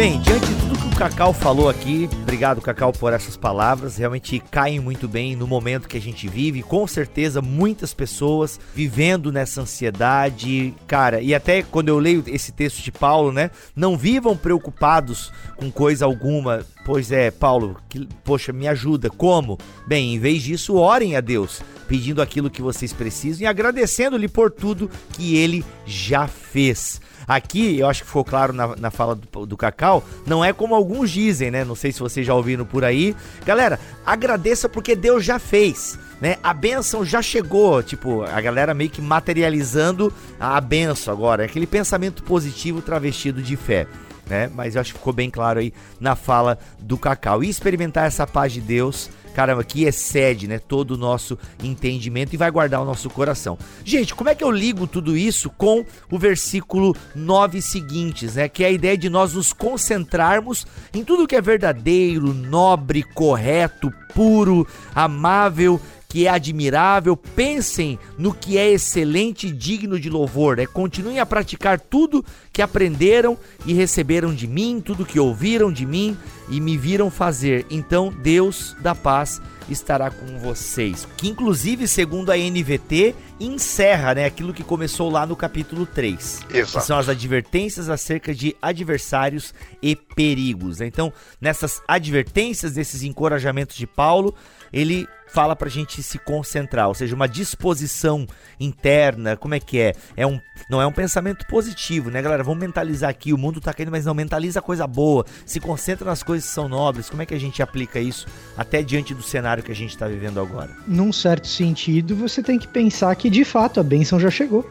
[0.00, 4.42] Bem, diante de tudo que o Cacau falou aqui, obrigado Cacau por essas palavras, realmente
[4.50, 9.60] caem muito bem no momento que a gente vive, com certeza muitas pessoas vivendo nessa
[9.60, 15.30] ansiedade, cara, e até quando eu leio esse texto de Paulo, né, não vivam preocupados
[15.54, 19.58] com coisa alguma, pois é, Paulo, que, poxa, me ajuda, como?
[19.86, 24.50] Bem, em vez disso, orem a Deus, pedindo aquilo que vocês precisam e agradecendo-lhe por
[24.50, 27.02] tudo que ele já fez.
[27.26, 30.74] Aqui, eu acho que ficou claro na, na fala do, do Cacau, não é como
[30.74, 31.64] alguns dizem, né?
[31.64, 33.14] Não sei se vocês já ouviram por aí.
[33.44, 35.98] Galera, agradeça porque Deus já fez.
[36.20, 36.36] Né?
[36.42, 42.22] A benção já chegou, tipo, a galera meio que materializando a benção agora, aquele pensamento
[42.22, 43.86] positivo travestido de fé.
[44.28, 44.50] Né?
[44.54, 47.42] Mas eu acho que ficou bem claro aí na fala do Cacau.
[47.42, 52.36] E experimentar essa paz de Deus caramba, que excede, né, todo o nosso entendimento e
[52.36, 53.58] vai guardar o nosso coração.
[53.84, 58.64] Gente, como é que eu ligo tudo isso com o versículo 9 seguintes, né, que
[58.64, 64.66] é a ideia de nós nos concentrarmos em tudo que é verdadeiro, nobre, correto, puro,
[64.94, 70.56] amável que é admirável, pensem no que é excelente e digno de louvor.
[70.56, 70.66] Né?
[70.66, 76.18] Continuem a praticar tudo que aprenderam e receberam de mim, tudo que ouviram de mim
[76.48, 77.64] e me viram fazer.
[77.70, 81.06] Então Deus da paz estará com vocês.
[81.16, 86.40] Que inclusive, segundo a NVT, encerra né, aquilo que começou lá no capítulo 3.
[86.52, 86.78] Exato.
[86.78, 90.80] Que são as advertências acerca de adversários e perigos.
[90.80, 94.34] Então, nessas advertências, desses encorajamentos de Paulo,
[94.72, 98.26] ele fala pra gente se concentrar, ou seja, uma disposição
[98.58, 99.94] interna, como é que é?
[100.16, 102.42] É um não é um pensamento positivo, né, galera?
[102.42, 106.22] Vamos mentalizar aqui, o mundo tá caindo, mas não mentaliza coisa boa, se concentra nas
[106.22, 107.08] coisas que são nobres.
[107.08, 110.06] Como é que a gente aplica isso até diante do cenário que a gente está
[110.06, 110.70] vivendo agora?
[110.86, 114.68] Num certo sentido, você tem que pensar que de fato a bênção já chegou.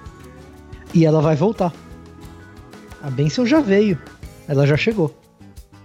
[0.94, 1.72] E ela vai voltar.
[3.02, 3.98] A bênção já veio,
[4.48, 5.16] ela já chegou.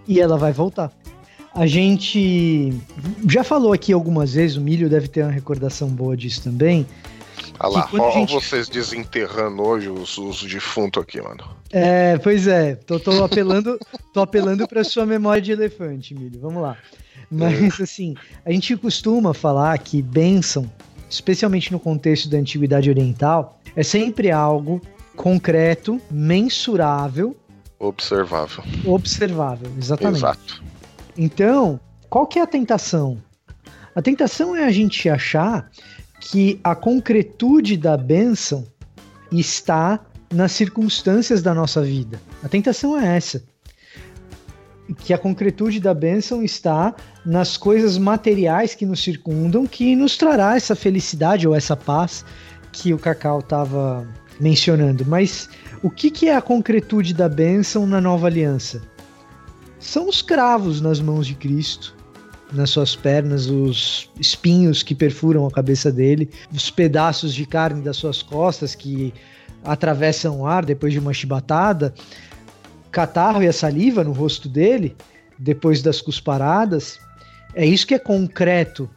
[0.06, 0.90] E ela vai voltar.
[1.54, 2.72] A gente
[3.28, 6.84] já falou aqui algumas vezes, o Milho deve ter uma recordação boa disso também.
[7.60, 11.44] Olha lá, que quando ó, a gente- vocês desenterrando hoje os, os defuntos aqui, mano.
[11.70, 13.78] É, pois é, tô, tô apelando,
[14.12, 16.40] tô apelando para sua memória de elefante, Milho.
[16.40, 16.76] Vamos lá.
[17.30, 18.14] Mas assim,
[18.44, 20.70] a gente costuma falar que bênção,
[21.08, 24.80] especialmente no contexto da antiguidade oriental, é sempre algo
[25.16, 27.36] concreto, mensurável,
[27.78, 28.64] Observável.
[28.84, 30.18] observável, exatamente.
[30.18, 30.64] Exato.
[31.16, 33.18] Então, qual que é a tentação?
[33.94, 35.70] A tentação é a gente achar
[36.20, 38.66] que a concretude da bênção
[39.30, 40.00] está
[40.32, 42.20] nas circunstâncias da nossa vida.
[42.42, 43.42] A tentação é essa.
[44.98, 50.56] Que a concretude da bênção está nas coisas materiais que nos circundam, que nos trará
[50.56, 52.24] essa felicidade ou essa paz
[52.72, 54.06] que o Cacau estava
[54.40, 55.06] mencionando.
[55.06, 55.48] Mas
[55.82, 58.82] o que, que é a concretude da bênção na nova aliança?
[59.84, 61.94] São os cravos nas mãos de Cristo,
[62.52, 67.98] nas suas pernas, os espinhos que perfuram a cabeça dele, os pedaços de carne das
[67.98, 69.12] suas costas que
[69.62, 71.94] atravessam o ar depois de uma chibatada,
[72.90, 74.96] catarro e a saliva no rosto dele
[75.38, 76.98] depois das cusparadas.
[77.54, 78.88] É isso que é concreto.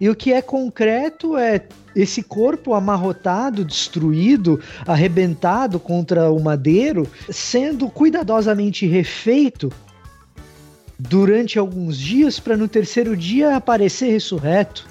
[0.00, 1.62] E o que é concreto é
[1.94, 9.70] esse corpo amarrotado, destruído, arrebentado contra o madeiro, sendo cuidadosamente refeito
[10.98, 14.88] durante alguns dias para no terceiro dia aparecer ressurreto.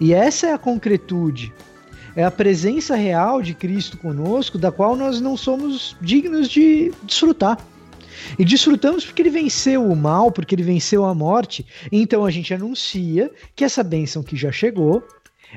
[0.00, 1.52] E essa é a concretude.
[2.14, 7.58] É a presença real de Cristo conosco, da qual nós não somos dignos de desfrutar.
[8.38, 11.66] E desfrutamos porque ele venceu o mal, porque ele venceu a morte.
[11.90, 15.02] Então a gente anuncia que essa bênção que já chegou,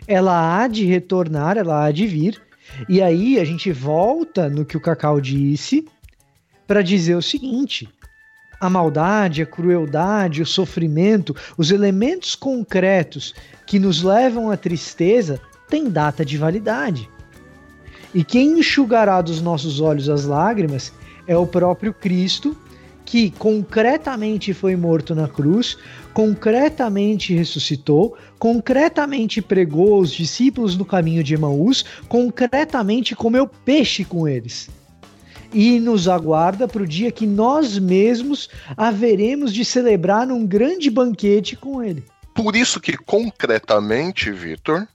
[0.08, 2.42] ela há de retornar, ela há de vir.
[2.88, 5.86] E aí a gente volta no que o Cacau disse
[6.68, 7.88] para dizer o seguinte:
[8.60, 13.34] a maldade, a crueldade, o sofrimento, os elementos concretos
[13.66, 17.10] que nos levam à tristeza têm data de validade.
[18.14, 20.94] E quem enxugará dos nossos olhos as lágrimas
[21.28, 22.56] é o próprio Cristo,
[23.06, 25.78] que concretamente foi morto na cruz,
[26.14, 34.70] concretamente ressuscitou, concretamente pregou aos discípulos no caminho de Emaús, concretamente comeu peixe com eles.
[35.54, 41.58] E nos aguarda para o dia que nós mesmos haveremos de celebrar num grande banquete
[41.58, 42.06] com ele.
[42.34, 44.88] Por isso que, concretamente, Vitor,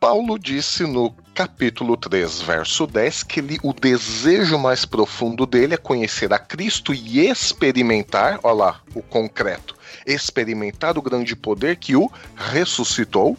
[0.00, 5.76] Paulo disse no capítulo 3, verso 10, que ele, o desejo mais profundo dele é
[5.76, 12.10] conhecer a Cristo e experimentar, olha lá, o concreto, experimentar o grande poder que o
[12.34, 13.36] ressuscitou.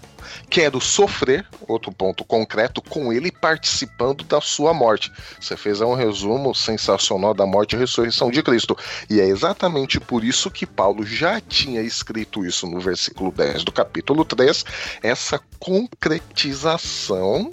[0.48, 5.12] Quero sofrer, outro ponto concreto, com ele participando da sua morte.
[5.42, 8.78] Você fez um resumo sensacional da morte e ressurreição de Cristo.
[9.10, 13.72] E é exatamente por isso que Paulo já tinha escrito isso no versículo 10 do
[13.72, 14.64] capítulo 3,
[15.02, 17.50] essa concretização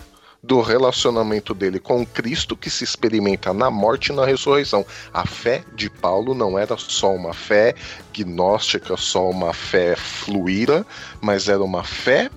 [0.47, 4.85] do relacionamento dele com Cristo que se experimenta na morte e na ressurreição.
[5.13, 7.75] A fé de Paulo não era só uma fé
[8.13, 10.87] gnóstica, só uma fé fluida,
[11.21, 12.31] mas era uma fé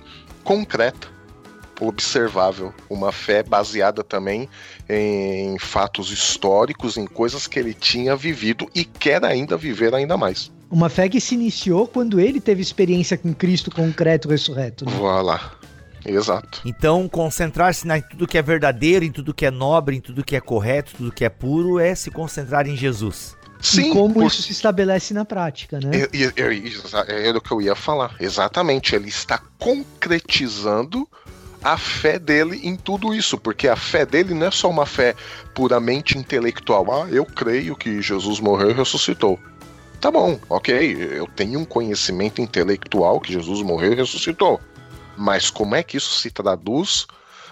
[0.43, 1.09] concreta,
[1.81, 4.49] observável, uma fé baseada também
[4.89, 10.49] em fatos históricos, em coisas que ele tinha vivido e quer ainda viver ainda mais.
[10.71, 14.85] Uma fé que se iniciou quando ele teve experiência com Cristo concreto ressurreto.
[14.85, 14.91] Né?
[14.97, 15.51] Voilà.
[16.07, 16.61] Exato.
[16.65, 20.35] Então, concentrar-se em tudo que é verdadeiro, em tudo que é nobre, em tudo que
[20.35, 23.35] é correto, tudo que é puro, é se concentrar em Jesus.
[23.59, 24.27] Sim, e como por...
[24.27, 25.91] isso se estabelece na prática, né?
[25.93, 28.15] É, é, é, é, o que eu ia falar.
[28.19, 28.95] Exatamente.
[28.95, 31.07] Ele está concretizando
[31.63, 35.15] a fé dele em tudo isso, porque a fé dele não é só uma fé
[35.53, 36.85] puramente intelectual.
[36.91, 39.39] Ah, eu creio que Jesus morreu e ressuscitou.
[39.99, 44.61] Tá bom, ok, eu tenho um conhecimento intelectual que Jesus morreu e ressuscitou.
[45.17, 47.07] Mas como é que isso se traduz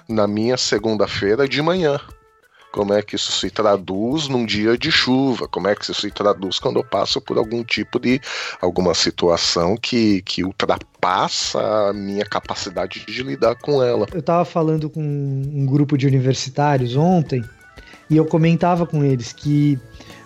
[0.08, 2.00] na minha segunda-feira de manhã?
[2.72, 5.48] Como é que isso se traduz num dia de chuva?
[5.48, 8.20] Como é que isso se traduz quando eu passo por algum tipo de
[8.62, 14.06] alguma situação que, que ultrapassa a minha capacidade de lidar com ela?
[14.12, 17.42] Eu estava falando com um grupo de universitários ontem
[18.10, 19.80] e eu comentava com eles que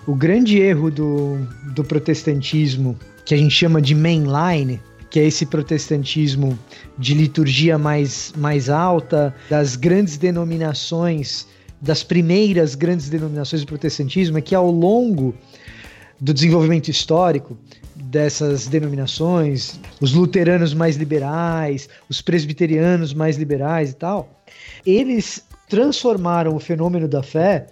[0.08, 1.38] o grande erro do,
[1.75, 6.58] do protestantismo, que a gente chama de mainline, que é esse protestantismo
[6.98, 11.48] de liturgia mais, mais alta, das grandes denominações,
[11.82, 15.34] das primeiras grandes denominações do protestantismo, é que ao longo
[16.19, 17.58] do desenvolvimento histórico
[17.95, 24.43] dessas denominações, os luteranos mais liberais, os presbiterianos mais liberais e tal,
[24.86, 27.67] eles transformaram o fenômeno da fé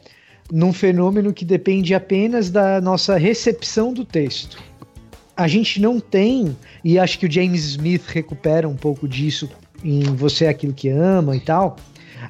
[0.52, 4.58] num fenômeno que depende apenas da nossa recepção do texto
[5.38, 9.48] a gente não tem, e acho que o James Smith recupera um pouco disso
[9.84, 11.78] em Você é Aquilo que Ama e tal,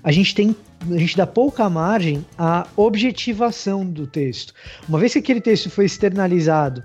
[0.03, 0.55] a gente tem
[0.91, 4.53] a gente dá pouca margem à objetivação do texto.
[4.87, 6.83] Uma vez que aquele texto foi externalizado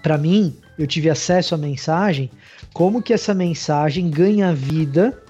[0.00, 2.30] para mim, eu tive acesso à mensagem,
[2.72, 5.20] como que essa mensagem ganha vida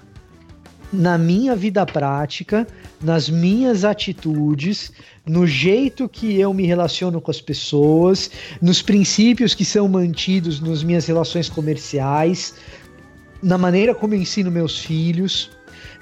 [0.91, 2.67] na minha vida prática,
[3.03, 4.91] nas minhas atitudes,
[5.25, 10.83] no jeito que eu me relaciono com as pessoas, nos princípios que são mantidos nas
[10.83, 12.55] minhas relações comerciais,
[13.41, 15.51] na maneira como eu ensino meus filhos.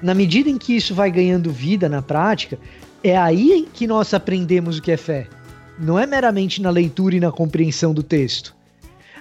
[0.01, 2.57] Na medida em que isso vai ganhando vida na prática,
[3.03, 5.27] é aí que nós aprendemos o que é fé.
[5.79, 8.55] Não é meramente na leitura e na compreensão do texto.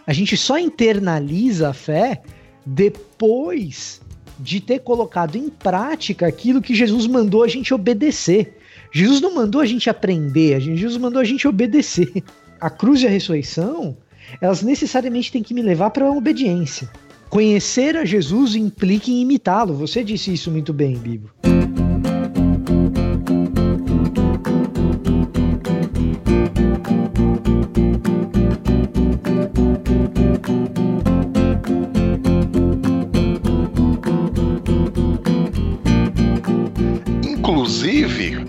[0.07, 2.21] A gente só internaliza a fé
[2.66, 4.01] depois
[4.40, 8.57] de ter colocado em prática aquilo que Jesus mandou a gente obedecer.
[8.92, 12.24] Jesus não mandou a gente aprender, Jesus mandou a gente obedecer.
[12.61, 13.96] A cruz e a ressurreição,
[14.40, 16.90] elas necessariamente têm que me levar para a obediência.
[17.29, 19.74] Conhecer a Jesus implica em imitá-lo.
[19.74, 21.31] Você disse isso muito bem, Bibo.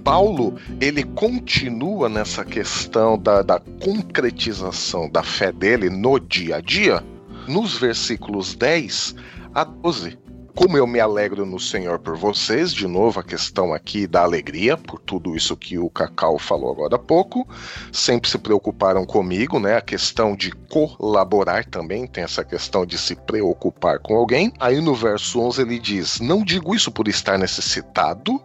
[0.04, 7.04] Paulo ele continua nessa questão da, da concretização da fé dele no dia a dia,
[7.48, 9.16] nos versículos 10
[9.54, 10.18] a 12.
[10.54, 14.76] Como eu me alegro no Senhor por vocês, de novo a questão aqui da alegria,
[14.76, 17.48] por tudo isso que o Cacau falou agora há pouco,
[17.92, 19.78] sempre se preocuparam comigo, né?
[19.78, 24.52] A questão de colaborar também, tem essa questão de se preocupar com alguém.
[24.60, 28.42] Aí no verso 11 ele diz: Não digo isso por estar necessitado,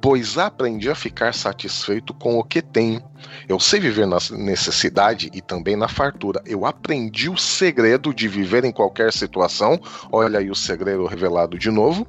[0.00, 3.02] pois aprendi a ficar satisfeito com o que tenho.
[3.48, 6.42] Eu sei viver na necessidade e também na fartura.
[6.46, 9.78] Eu aprendi o segredo de viver em qualquer situação.
[10.10, 12.06] Olha aí o segredo revelado de novo.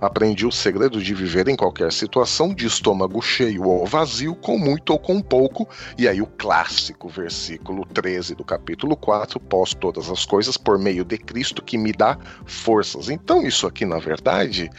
[0.00, 4.90] Aprendi o segredo de viver em qualquer situação, de estômago cheio ou vazio, com muito
[4.90, 5.68] ou com pouco.
[5.98, 11.04] E aí o clássico versículo 13 do capítulo 4: Posso todas as coisas por meio
[11.04, 13.08] de Cristo que me dá forças.
[13.08, 14.70] Então, isso aqui, na verdade,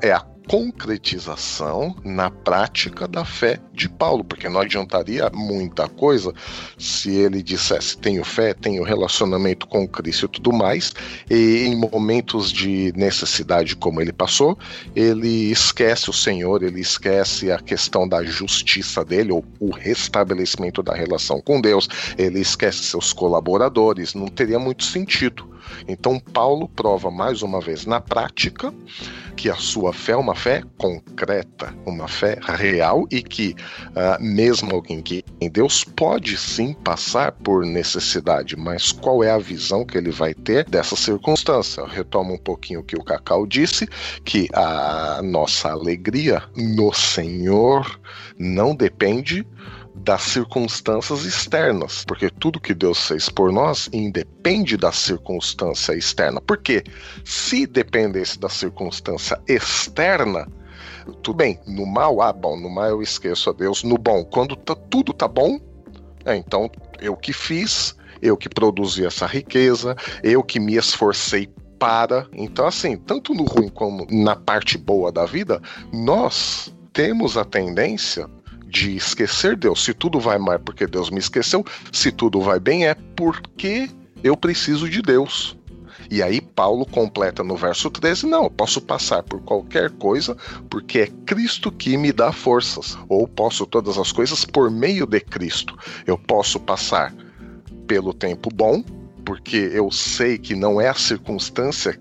[0.00, 6.32] é a concretização na prática da fé de Paulo, porque não adiantaria muita coisa
[6.78, 10.92] se ele dissesse tenho fé, tenho relacionamento com Cristo e tudo mais,
[11.30, 14.58] e em momentos de necessidade como ele passou,
[14.94, 20.94] ele esquece o Senhor, ele esquece a questão da justiça dele, ou o restabelecimento da
[20.94, 21.88] relação com Deus,
[22.18, 25.51] ele esquece seus colaboradores, não teria muito sentido.
[25.88, 28.72] Então, Paulo prova mais uma vez na prática
[29.36, 33.54] que a sua fé é uma fé concreta, uma fé real e que,
[33.88, 39.38] uh, mesmo alguém que em Deus pode sim passar por necessidade, mas qual é a
[39.38, 41.80] visão que ele vai ter dessa circunstância?
[41.80, 43.88] Eu retomo um pouquinho o que o Cacau disse,
[44.24, 48.00] que a nossa alegria no Senhor
[48.38, 49.46] não depende
[50.02, 56.40] das circunstâncias externas, porque tudo que Deus fez por nós independe da circunstância externa.
[56.40, 56.82] Porque
[57.24, 60.48] se dependesse da circunstância externa,
[61.22, 64.56] tudo bem, no mal, ah, bom, no mal eu esqueço a Deus, no bom, quando
[64.56, 65.60] tá, tudo tá bom,
[66.24, 71.48] é, então eu que fiz, eu que produzi essa riqueza, eu que me esforcei
[71.78, 72.26] para.
[72.32, 75.60] Então, assim, tanto no ruim como na parte boa da vida,
[75.92, 78.28] nós temos a tendência
[78.72, 79.84] de esquecer Deus.
[79.84, 83.90] Se tudo vai mal é porque Deus me esqueceu, se tudo vai bem é porque
[84.24, 85.56] eu preciso de Deus.
[86.10, 90.36] E aí Paulo completa no verso 13: não, eu posso passar por qualquer coisa
[90.70, 95.20] porque é Cristo que me dá forças, ou posso todas as coisas por meio de
[95.20, 95.76] Cristo.
[96.06, 97.14] Eu posso passar
[97.86, 98.82] pelo tempo bom,
[99.24, 102.00] porque eu sei que não é a circunstância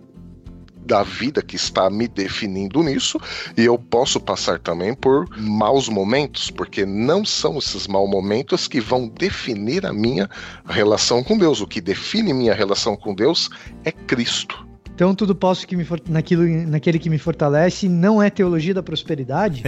[0.86, 3.20] da vida que está me definindo nisso,
[3.58, 8.80] e eu posso passar também por maus momentos, porque não são esses maus momentos que
[8.80, 10.30] vão definir a minha
[10.66, 11.62] relação com Deus.
[11.62, 13.50] O que define minha relação com Deus
[13.84, 14.71] é Cristo.
[15.02, 16.00] Então tudo posso que me for...
[16.08, 19.64] naquilo, naquele que me fortalece não é teologia da prosperidade?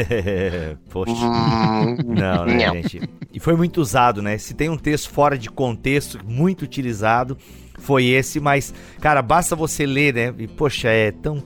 [0.91, 1.11] Poxa.
[1.11, 3.01] Hum, não, né, gente?
[3.33, 4.37] E foi muito usado, né?
[4.37, 7.35] Se tem um texto fora de contexto, muito utilizado,
[7.79, 10.33] foi esse, mas, cara, basta você ler, né?
[10.37, 11.41] E, poxa, é tão.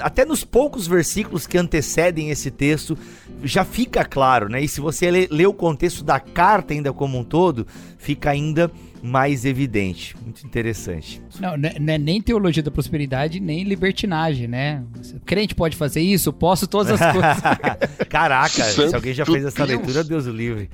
[0.00, 2.98] Até nos poucos versículos que antecedem esse texto,
[3.44, 4.60] já fica claro, né?
[4.60, 7.64] E se você ler lê o contexto da carta ainda como um todo,
[7.96, 8.68] fica ainda
[9.02, 10.14] mais evidente.
[10.22, 11.22] Muito interessante.
[11.38, 14.82] Não, não é nem teologia da prosperidade, nem libertinagem, né?
[15.14, 16.32] O crente pode fazer isso?
[16.32, 17.38] Posso todas as coisas.
[18.08, 20.70] Caraca, se alguém já fez essa leitura, Deus o livre.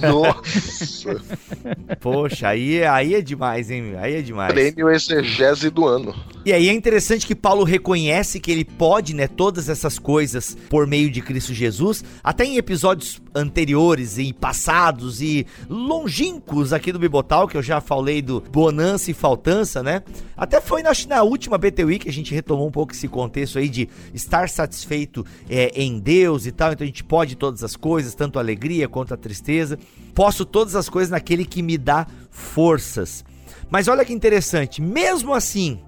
[0.00, 1.22] Nossa!
[2.00, 3.94] Poxa, aí, aí é demais, hein?
[3.98, 4.52] Aí é demais.
[4.52, 6.14] Prêmio exegese do ano.
[6.44, 10.86] E aí é interessante que Paulo reconhece que ele pode, né, todas essas coisas por
[10.86, 12.04] meio de Cristo Jesus.
[12.22, 18.20] Até em episódios anteriores e passados e longínquos aqui do Bibotal, que eu já falei
[18.22, 20.02] do bonança e faltança, né?
[20.36, 23.68] Até foi na, na última BTW que a gente retomou um pouco esse contexto aí
[23.68, 26.72] de estar satisfeito é, em Deus e tal.
[26.72, 29.78] Então a gente pode todas as coisas, tanto a alegria quanto a tristeza.
[30.14, 33.24] Posso todas as coisas naquele que me dá forças.
[33.70, 35.80] Mas olha que interessante, mesmo assim,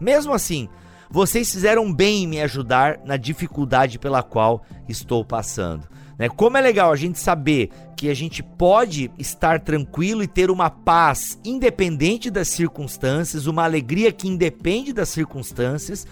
[0.00, 0.68] mesmo assim,
[1.10, 5.88] vocês fizeram bem em me ajudar na dificuldade pela qual estou passando.
[6.18, 6.28] Né?
[6.28, 7.70] Como é legal a gente saber
[8.00, 14.10] que a gente pode estar tranquilo e ter uma paz independente das circunstâncias, uma alegria
[14.10, 16.06] que independe das circunstâncias.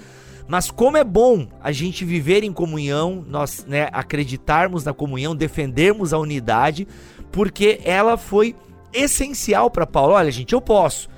[0.47, 6.13] Mas como é bom a gente viver em comunhão, nós né, acreditarmos na comunhão, defendermos
[6.13, 6.87] a unidade,
[7.33, 8.55] porque ela foi
[8.93, 10.13] essencial para Paulo.
[10.13, 11.09] Olha, gente, eu posso.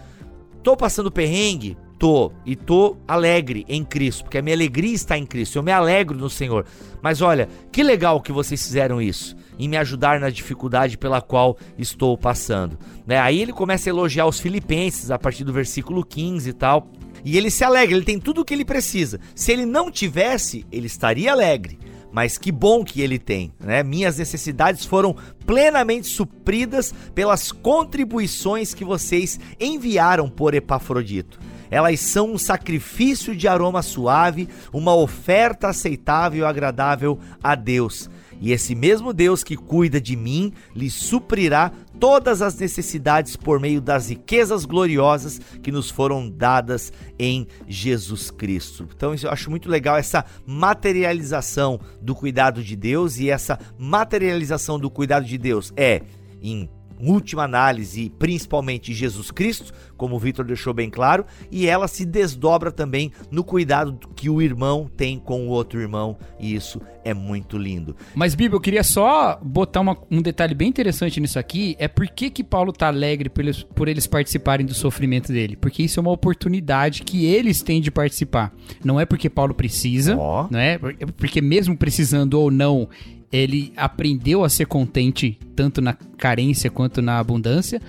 [0.63, 5.27] Tô passando perrengue, tô e tô alegre em Cristo, porque a minha alegria está em
[5.27, 5.57] Cristo.
[5.57, 6.65] Eu me alegro no Senhor.
[7.03, 11.59] Mas olha, que legal que vocês fizeram isso, em me ajudar na dificuldade pela qual
[11.79, 12.79] estou passando.
[13.07, 13.19] Né?
[13.19, 16.89] Aí ele começa a elogiar os filipenses a partir do versículo 15 e tal.
[17.23, 19.21] E ele se alegra, ele tem tudo o que ele precisa.
[19.35, 21.79] Se ele não tivesse, ele estaria alegre.
[22.11, 23.85] Mas que bom que ele tem, né?
[23.85, 25.15] Minhas necessidades foram
[25.47, 31.39] plenamente supridas pelas contribuições que vocês enviaram por Epafrodito.
[31.71, 38.11] Elas são um sacrifício de aroma suave, uma oferta aceitável e agradável a Deus.
[38.41, 41.71] E esse mesmo Deus que cuida de mim lhe suprirá
[42.01, 48.89] todas as necessidades por meio das riquezas gloriosas que nos foram dadas em Jesus Cristo.
[48.97, 54.91] Então, eu acho muito legal essa materialização do cuidado de Deus e essa materialização do
[54.91, 56.03] cuidado de Deus é
[56.43, 56.71] em
[57.03, 62.73] última análise, principalmente Jesus Cristo, como o Vitor deixou bem claro, e ela se desdobra
[62.73, 67.59] também no cuidado que o irmão tem com o outro irmão, e isso é muito
[67.59, 67.95] lindo.
[68.15, 72.09] Mas, Bíblia, eu queria só botar uma, um detalhe bem interessante nisso aqui, é por
[72.09, 76.01] que, que Paulo tá alegre por eles, por eles participarem do sofrimento dele, porque isso
[76.01, 78.53] é uma oportunidade que eles têm de participar.
[78.85, 80.49] Não é porque Paulo precisa, oh.
[80.57, 80.79] é?
[81.17, 82.89] Porque mesmo precisando ou não,
[83.33, 87.81] ele aprendeu a ser contente tanto na carência quanto na abundância,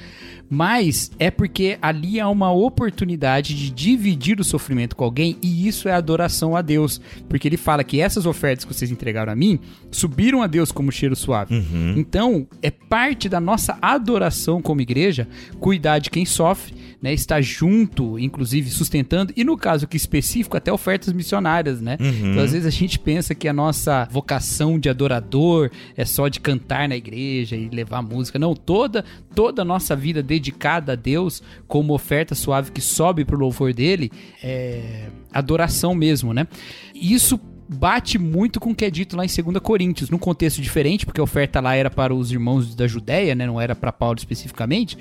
[0.53, 5.87] mas é porque ali há uma oportunidade de dividir o sofrimento com alguém e isso
[5.87, 9.57] é adoração a Deus, porque ele fala que essas ofertas que vocês entregaram a mim
[9.89, 11.55] subiram a Deus como cheiro suave.
[11.55, 11.93] Uhum.
[11.95, 15.25] Então, é parte da nossa adoração como igreja
[15.57, 20.71] cuidar de quem sofre, né, estar junto, inclusive sustentando, e no caso aqui específico, até
[20.71, 21.97] ofertas missionárias, né?
[21.99, 22.31] Uhum.
[22.31, 26.39] Então, às vezes a gente pensa que a nossa vocação de adorador é só de
[26.39, 28.37] cantar na igreja e levar música.
[28.37, 33.35] Não, toda toda a nossa vida dedicada a Deus como oferta suave que sobe para
[33.35, 34.11] o louvor dele
[34.43, 36.45] é adoração mesmo, né?
[36.93, 37.39] Isso
[37.73, 41.21] bate muito com o que é dito lá em 2 Coríntios, num contexto diferente, porque
[41.21, 43.45] a oferta lá era para os irmãos da Judéia, né?
[43.45, 44.97] não era para Paulo especificamente,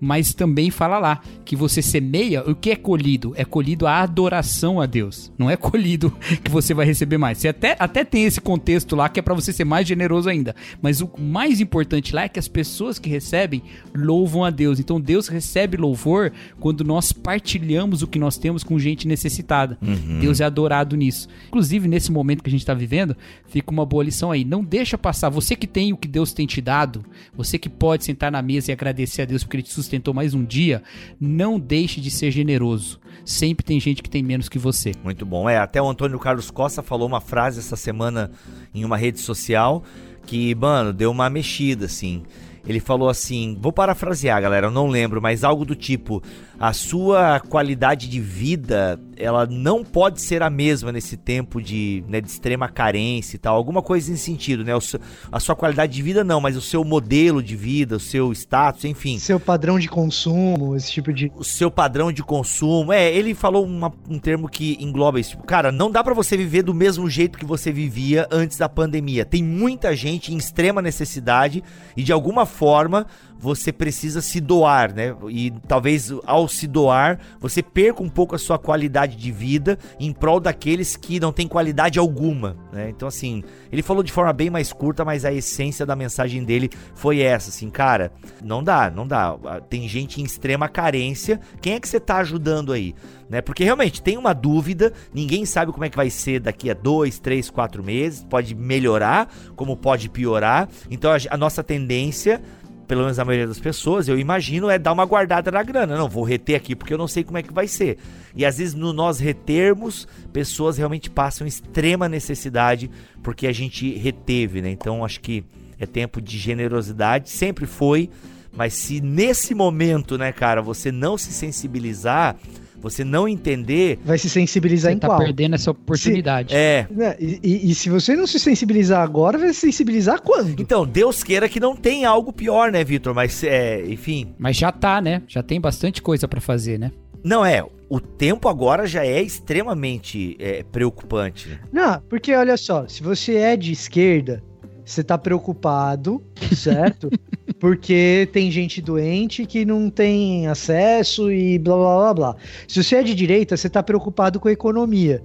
[0.00, 3.34] mas também fala lá que você semeia, o que é colhido?
[3.36, 6.10] É colhido a adoração a Deus, não é colhido
[6.42, 7.38] que você vai receber mais.
[7.38, 10.56] Você até, até tem esse contexto lá que é para você ser mais generoso ainda,
[10.80, 13.62] mas o mais importante lá é que as pessoas que recebem
[13.94, 14.80] louvam a Deus.
[14.80, 19.76] Então Deus recebe louvor quando nós partilhamos o que nós temos com gente necessitada.
[19.82, 20.20] Uhum.
[20.20, 21.28] Deus é adorado nisso.
[21.48, 24.44] Inclusive, nesse momento que a gente está vivendo, fica uma boa lição aí.
[24.44, 25.28] Não deixa passar.
[25.28, 27.04] Você que tem o que Deus tem te dado,
[27.36, 30.34] você que pode sentar na mesa e agradecer a Deus porque Ele te sustentou mais
[30.34, 30.82] um dia,
[31.20, 33.00] não deixe de ser generoso.
[33.24, 34.92] Sempre tem gente que tem menos que você.
[35.02, 35.48] Muito bom.
[35.48, 38.30] É, até o Antônio Carlos Costa falou uma frase essa semana
[38.74, 39.82] em uma rede social
[40.26, 42.22] que, mano, deu uma mexida, assim.
[42.66, 46.22] Ele falou assim: vou parafrasear, galera, eu não lembro, mas algo do tipo:
[46.58, 52.20] a sua qualidade de vida ela não pode ser a mesma nesse tempo de, né,
[52.20, 53.56] de extrema carência e tal.
[53.56, 54.78] Alguma coisa nesse sentido, né?
[54.80, 55.00] Seu,
[55.30, 58.84] a sua qualidade de vida não, mas o seu modelo de vida, o seu status,
[58.84, 59.18] enfim.
[59.18, 61.30] Seu padrão de consumo, esse tipo de.
[61.36, 62.92] O seu padrão de consumo.
[62.92, 65.30] É, ele falou uma, um termo que engloba isso.
[65.30, 68.68] Tipo, cara, não dá para você viver do mesmo jeito que você vivia antes da
[68.68, 69.24] pandemia.
[69.24, 71.62] Tem muita gente em extrema necessidade
[71.96, 73.06] e de alguma forma
[73.44, 75.14] você precisa se doar, né?
[75.28, 80.14] E talvez ao se doar, você perca um pouco a sua qualidade de vida em
[80.14, 82.88] prol daqueles que não têm qualidade alguma, né?
[82.88, 86.70] Então assim, ele falou de forma bem mais curta, mas a essência da mensagem dele
[86.94, 88.10] foi essa, assim, cara,
[88.42, 89.36] não dá, não dá.
[89.68, 91.38] Tem gente em extrema carência.
[91.60, 92.94] Quem é que você tá ajudando aí?
[93.28, 93.42] Né?
[93.42, 97.18] Porque realmente tem uma dúvida, ninguém sabe como é que vai ser daqui a dois,
[97.18, 98.24] três, quatro meses.
[98.24, 100.66] Pode melhorar, como pode piorar.
[100.90, 102.40] Então a, a nossa tendência
[102.86, 105.96] pelo menos a maioria das pessoas, eu imagino, é dar uma guardada na grana.
[105.96, 107.98] Não, vou reter aqui porque eu não sei como é que vai ser.
[108.34, 112.90] E às vezes, no nós retermos, pessoas realmente passam extrema necessidade
[113.22, 114.70] porque a gente reteve, né?
[114.70, 115.44] Então, acho que
[115.78, 118.10] é tempo de generosidade, sempre foi.
[118.52, 122.36] Mas se nesse momento, né, cara, você não se sensibilizar,
[122.84, 123.98] você não entender.
[124.04, 125.18] Vai se sensibilizar você em tá qual?
[125.18, 126.50] perdendo essa oportunidade.
[126.50, 126.86] Se, é.
[126.90, 130.60] Né, e, e, e, se você não se sensibilizar agora, vai se sensibilizar quando?
[130.60, 133.14] Então, Deus queira que não tenha algo pior, né, Vitor?
[133.14, 134.34] Mas, é, enfim.
[134.38, 135.22] Mas já tá, né?
[135.26, 136.92] Já tem bastante coisa para fazer, né?
[137.24, 137.64] Não, é.
[137.88, 141.58] O tempo agora já é extremamente é, preocupante.
[141.72, 144.42] Não, porque olha só, se você é de esquerda,
[144.84, 146.22] você tá preocupado,
[146.54, 147.10] certo?
[147.58, 152.36] Porque tem gente doente que não tem acesso e blá blá blá blá.
[152.68, 155.22] Se você é de direita, você tá preocupado com a economia.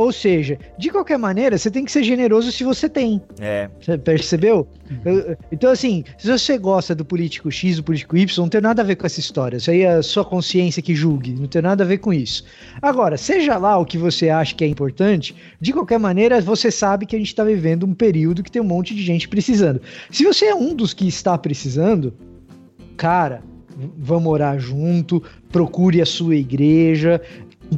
[0.00, 3.20] Ou seja, de qualquer maneira, você tem que ser generoso se você tem.
[3.38, 3.68] É.
[3.78, 4.66] Você percebeu?
[5.52, 8.84] Então, assim, se você gosta do político X, do político Y, não tem nada a
[8.84, 9.58] ver com essa história.
[9.58, 11.34] Isso aí é a sua consciência que julgue.
[11.38, 12.44] Não tem nada a ver com isso.
[12.80, 17.04] Agora, seja lá o que você acha que é importante, de qualquer maneira, você sabe
[17.04, 19.82] que a gente está vivendo um período que tem um monte de gente precisando.
[20.10, 22.14] Se você é um dos que está precisando,
[22.96, 23.42] cara,
[23.98, 25.22] vamos orar junto,
[25.52, 27.20] procure a sua igreja,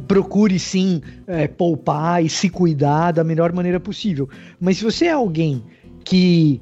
[0.01, 4.27] procure sim é, poupar e se cuidar da melhor maneira possível.
[4.59, 5.63] Mas se você é alguém
[6.03, 6.61] que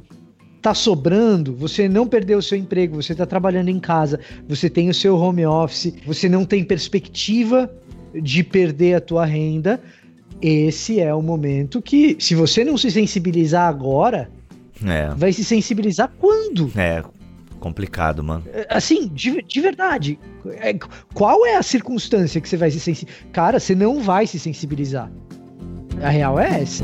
[0.62, 4.90] tá sobrando, você não perdeu o seu emprego, você está trabalhando em casa, você tem
[4.90, 7.72] o seu home office, você não tem perspectiva
[8.14, 9.82] de perder a tua renda,
[10.42, 14.30] esse é o momento que, se você não se sensibilizar agora,
[14.84, 16.72] É, Vai se sensibilizar quando?
[16.76, 17.04] é
[17.62, 18.44] complicado, mano.
[18.48, 20.20] É, Assim, de, de verdade.
[20.46, 20.74] É,
[21.14, 23.32] qual é a circunstância que você vai se sensibilizar?
[23.32, 25.10] Cara, você não vai se sensibilizar.
[26.04, 26.84] A real é essa.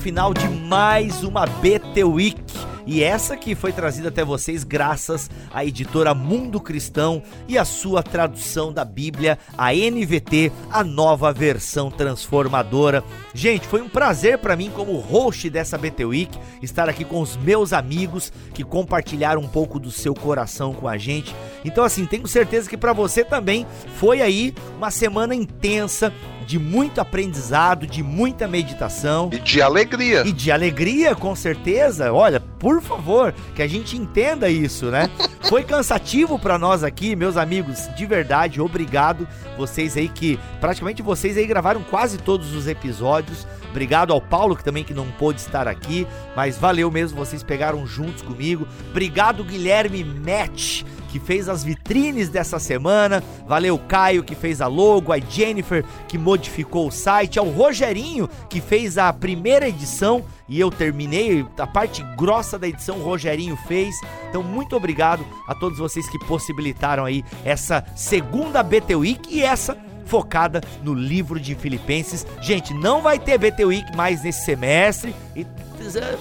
[0.00, 2.42] Final de mais uma BT Week.
[2.86, 8.02] E essa que foi trazida até vocês graças à editora Mundo Cristão e a sua
[8.02, 13.04] tradução da Bíblia, a NVT, a nova versão transformadora.
[13.34, 17.36] Gente, foi um prazer para mim como host dessa BT Week estar aqui com os
[17.36, 21.36] meus amigos que compartilharam um pouco do seu coração com a gente.
[21.62, 26.10] Então assim, tenho certeza que para você também foi aí uma semana intensa
[26.46, 30.22] de muito aprendizado, de muita meditação E de alegria.
[30.26, 32.12] e de alegria, com certeza.
[32.12, 35.08] Olha, por favor, que a gente entenda isso, né?
[35.48, 39.26] Foi cansativo pra nós aqui, meus amigos, de verdade, obrigado.
[39.56, 43.46] Vocês aí que praticamente vocês aí gravaram quase todos os episódios.
[43.70, 47.86] Obrigado ao Paulo que também que não pôde estar aqui, mas valeu mesmo, vocês pegaram
[47.86, 48.66] juntos comigo.
[48.90, 53.22] Obrigado Guilherme Match que fez as vitrines dessa semana.
[53.46, 58.60] Valeu Caio que fez a logo, a Jennifer que modificou o site, ao Rogerinho que
[58.60, 63.94] fez a primeira edição e eu terminei a parte grossa da edição, o Rogerinho fez.
[64.28, 69.76] Então muito obrigado a todos vocês que possibilitaram aí essa segunda BT Week e essa
[70.06, 72.26] focada no livro de Filipenses.
[72.40, 75.46] Gente, não vai ter BT Week mais nesse semestre e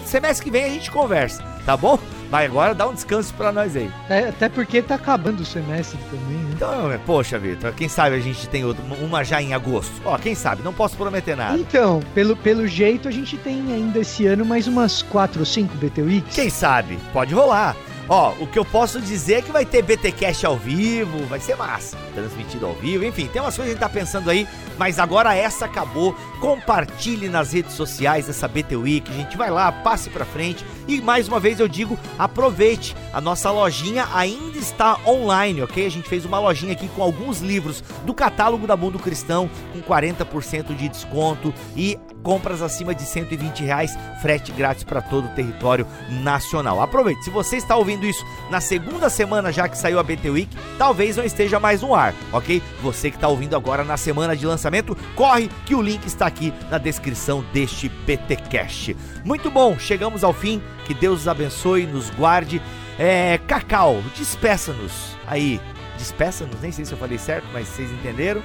[0.05, 1.99] semestre que vem a gente conversa, tá bom?
[2.31, 3.91] Mas agora dá um descanso pra nós aí.
[4.07, 6.51] É, até porque tá acabando o semestre também, né?
[6.53, 9.91] Então, eh, poxa, Vitor, quem sabe a gente tem outra, uma já em agosto.
[10.05, 11.57] Ó, quem sabe, não posso prometer nada.
[11.57, 15.75] Então, pelo, pelo jeito, a gente tem ainda esse ano mais umas 4 ou 5
[15.77, 16.35] BT Weeks.
[16.35, 16.99] Quem sabe?
[17.11, 17.75] Pode rolar.
[18.09, 21.55] Ó, o que eu posso dizer é que vai ter BTcast ao vivo, vai ser
[21.55, 21.95] massa.
[22.15, 24.47] Transmitido ao vivo, enfim, tem umas coisas que a gente tá pensando aí,
[24.79, 26.15] mas agora essa acabou.
[26.41, 29.37] Compartilhe nas redes sociais essa BT Week, gente.
[29.37, 30.65] Vai lá, passe pra frente.
[30.87, 32.95] E mais uma vez eu digo, aproveite.
[33.13, 35.85] A nossa lojinha ainda está online, ok?
[35.85, 39.81] A gente fez uma lojinha aqui com alguns livros do catálogo da Mundo Cristão, com
[39.81, 45.85] 40% de desconto e compras acima de 120 reais, frete grátis para todo o território
[46.21, 46.81] nacional.
[46.81, 50.57] Aproveite, se você está ouvindo isso na segunda semana já que saiu a BT Week,
[50.77, 52.61] talvez não esteja mais no ar, ok?
[52.81, 56.53] Você que está ouvindo agora na semana de lançamento, corre que o link está aqui
[56.69, 58.95] na descrição deste BTcast.
[59.23, 62.61] Muito bom, chegamos ao fim, que Deus nos abençoe, nos guarde.
[62.97, 65.59] É, Cacau, despeça-nos aí.
[65.97, 68.41] Despeça-nos, nem sei se eu falei certo, mas vocês entenderam.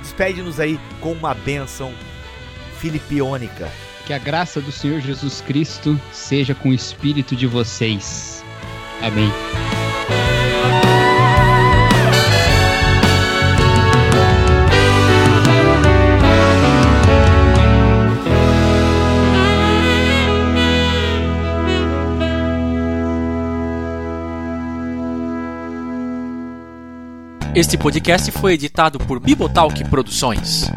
[0.00, 1.92] Despede-nos aí com uma bênção
[2.78, 3.70] filipiônica.
[4.06, 8.42] Que a graça do Senhor Jesus Cristo seja com o espírito de vocês.
[9.02, 9.30] Amém.
[27.54, 30.70] Este podcast foi editado por Bibotalk Produções.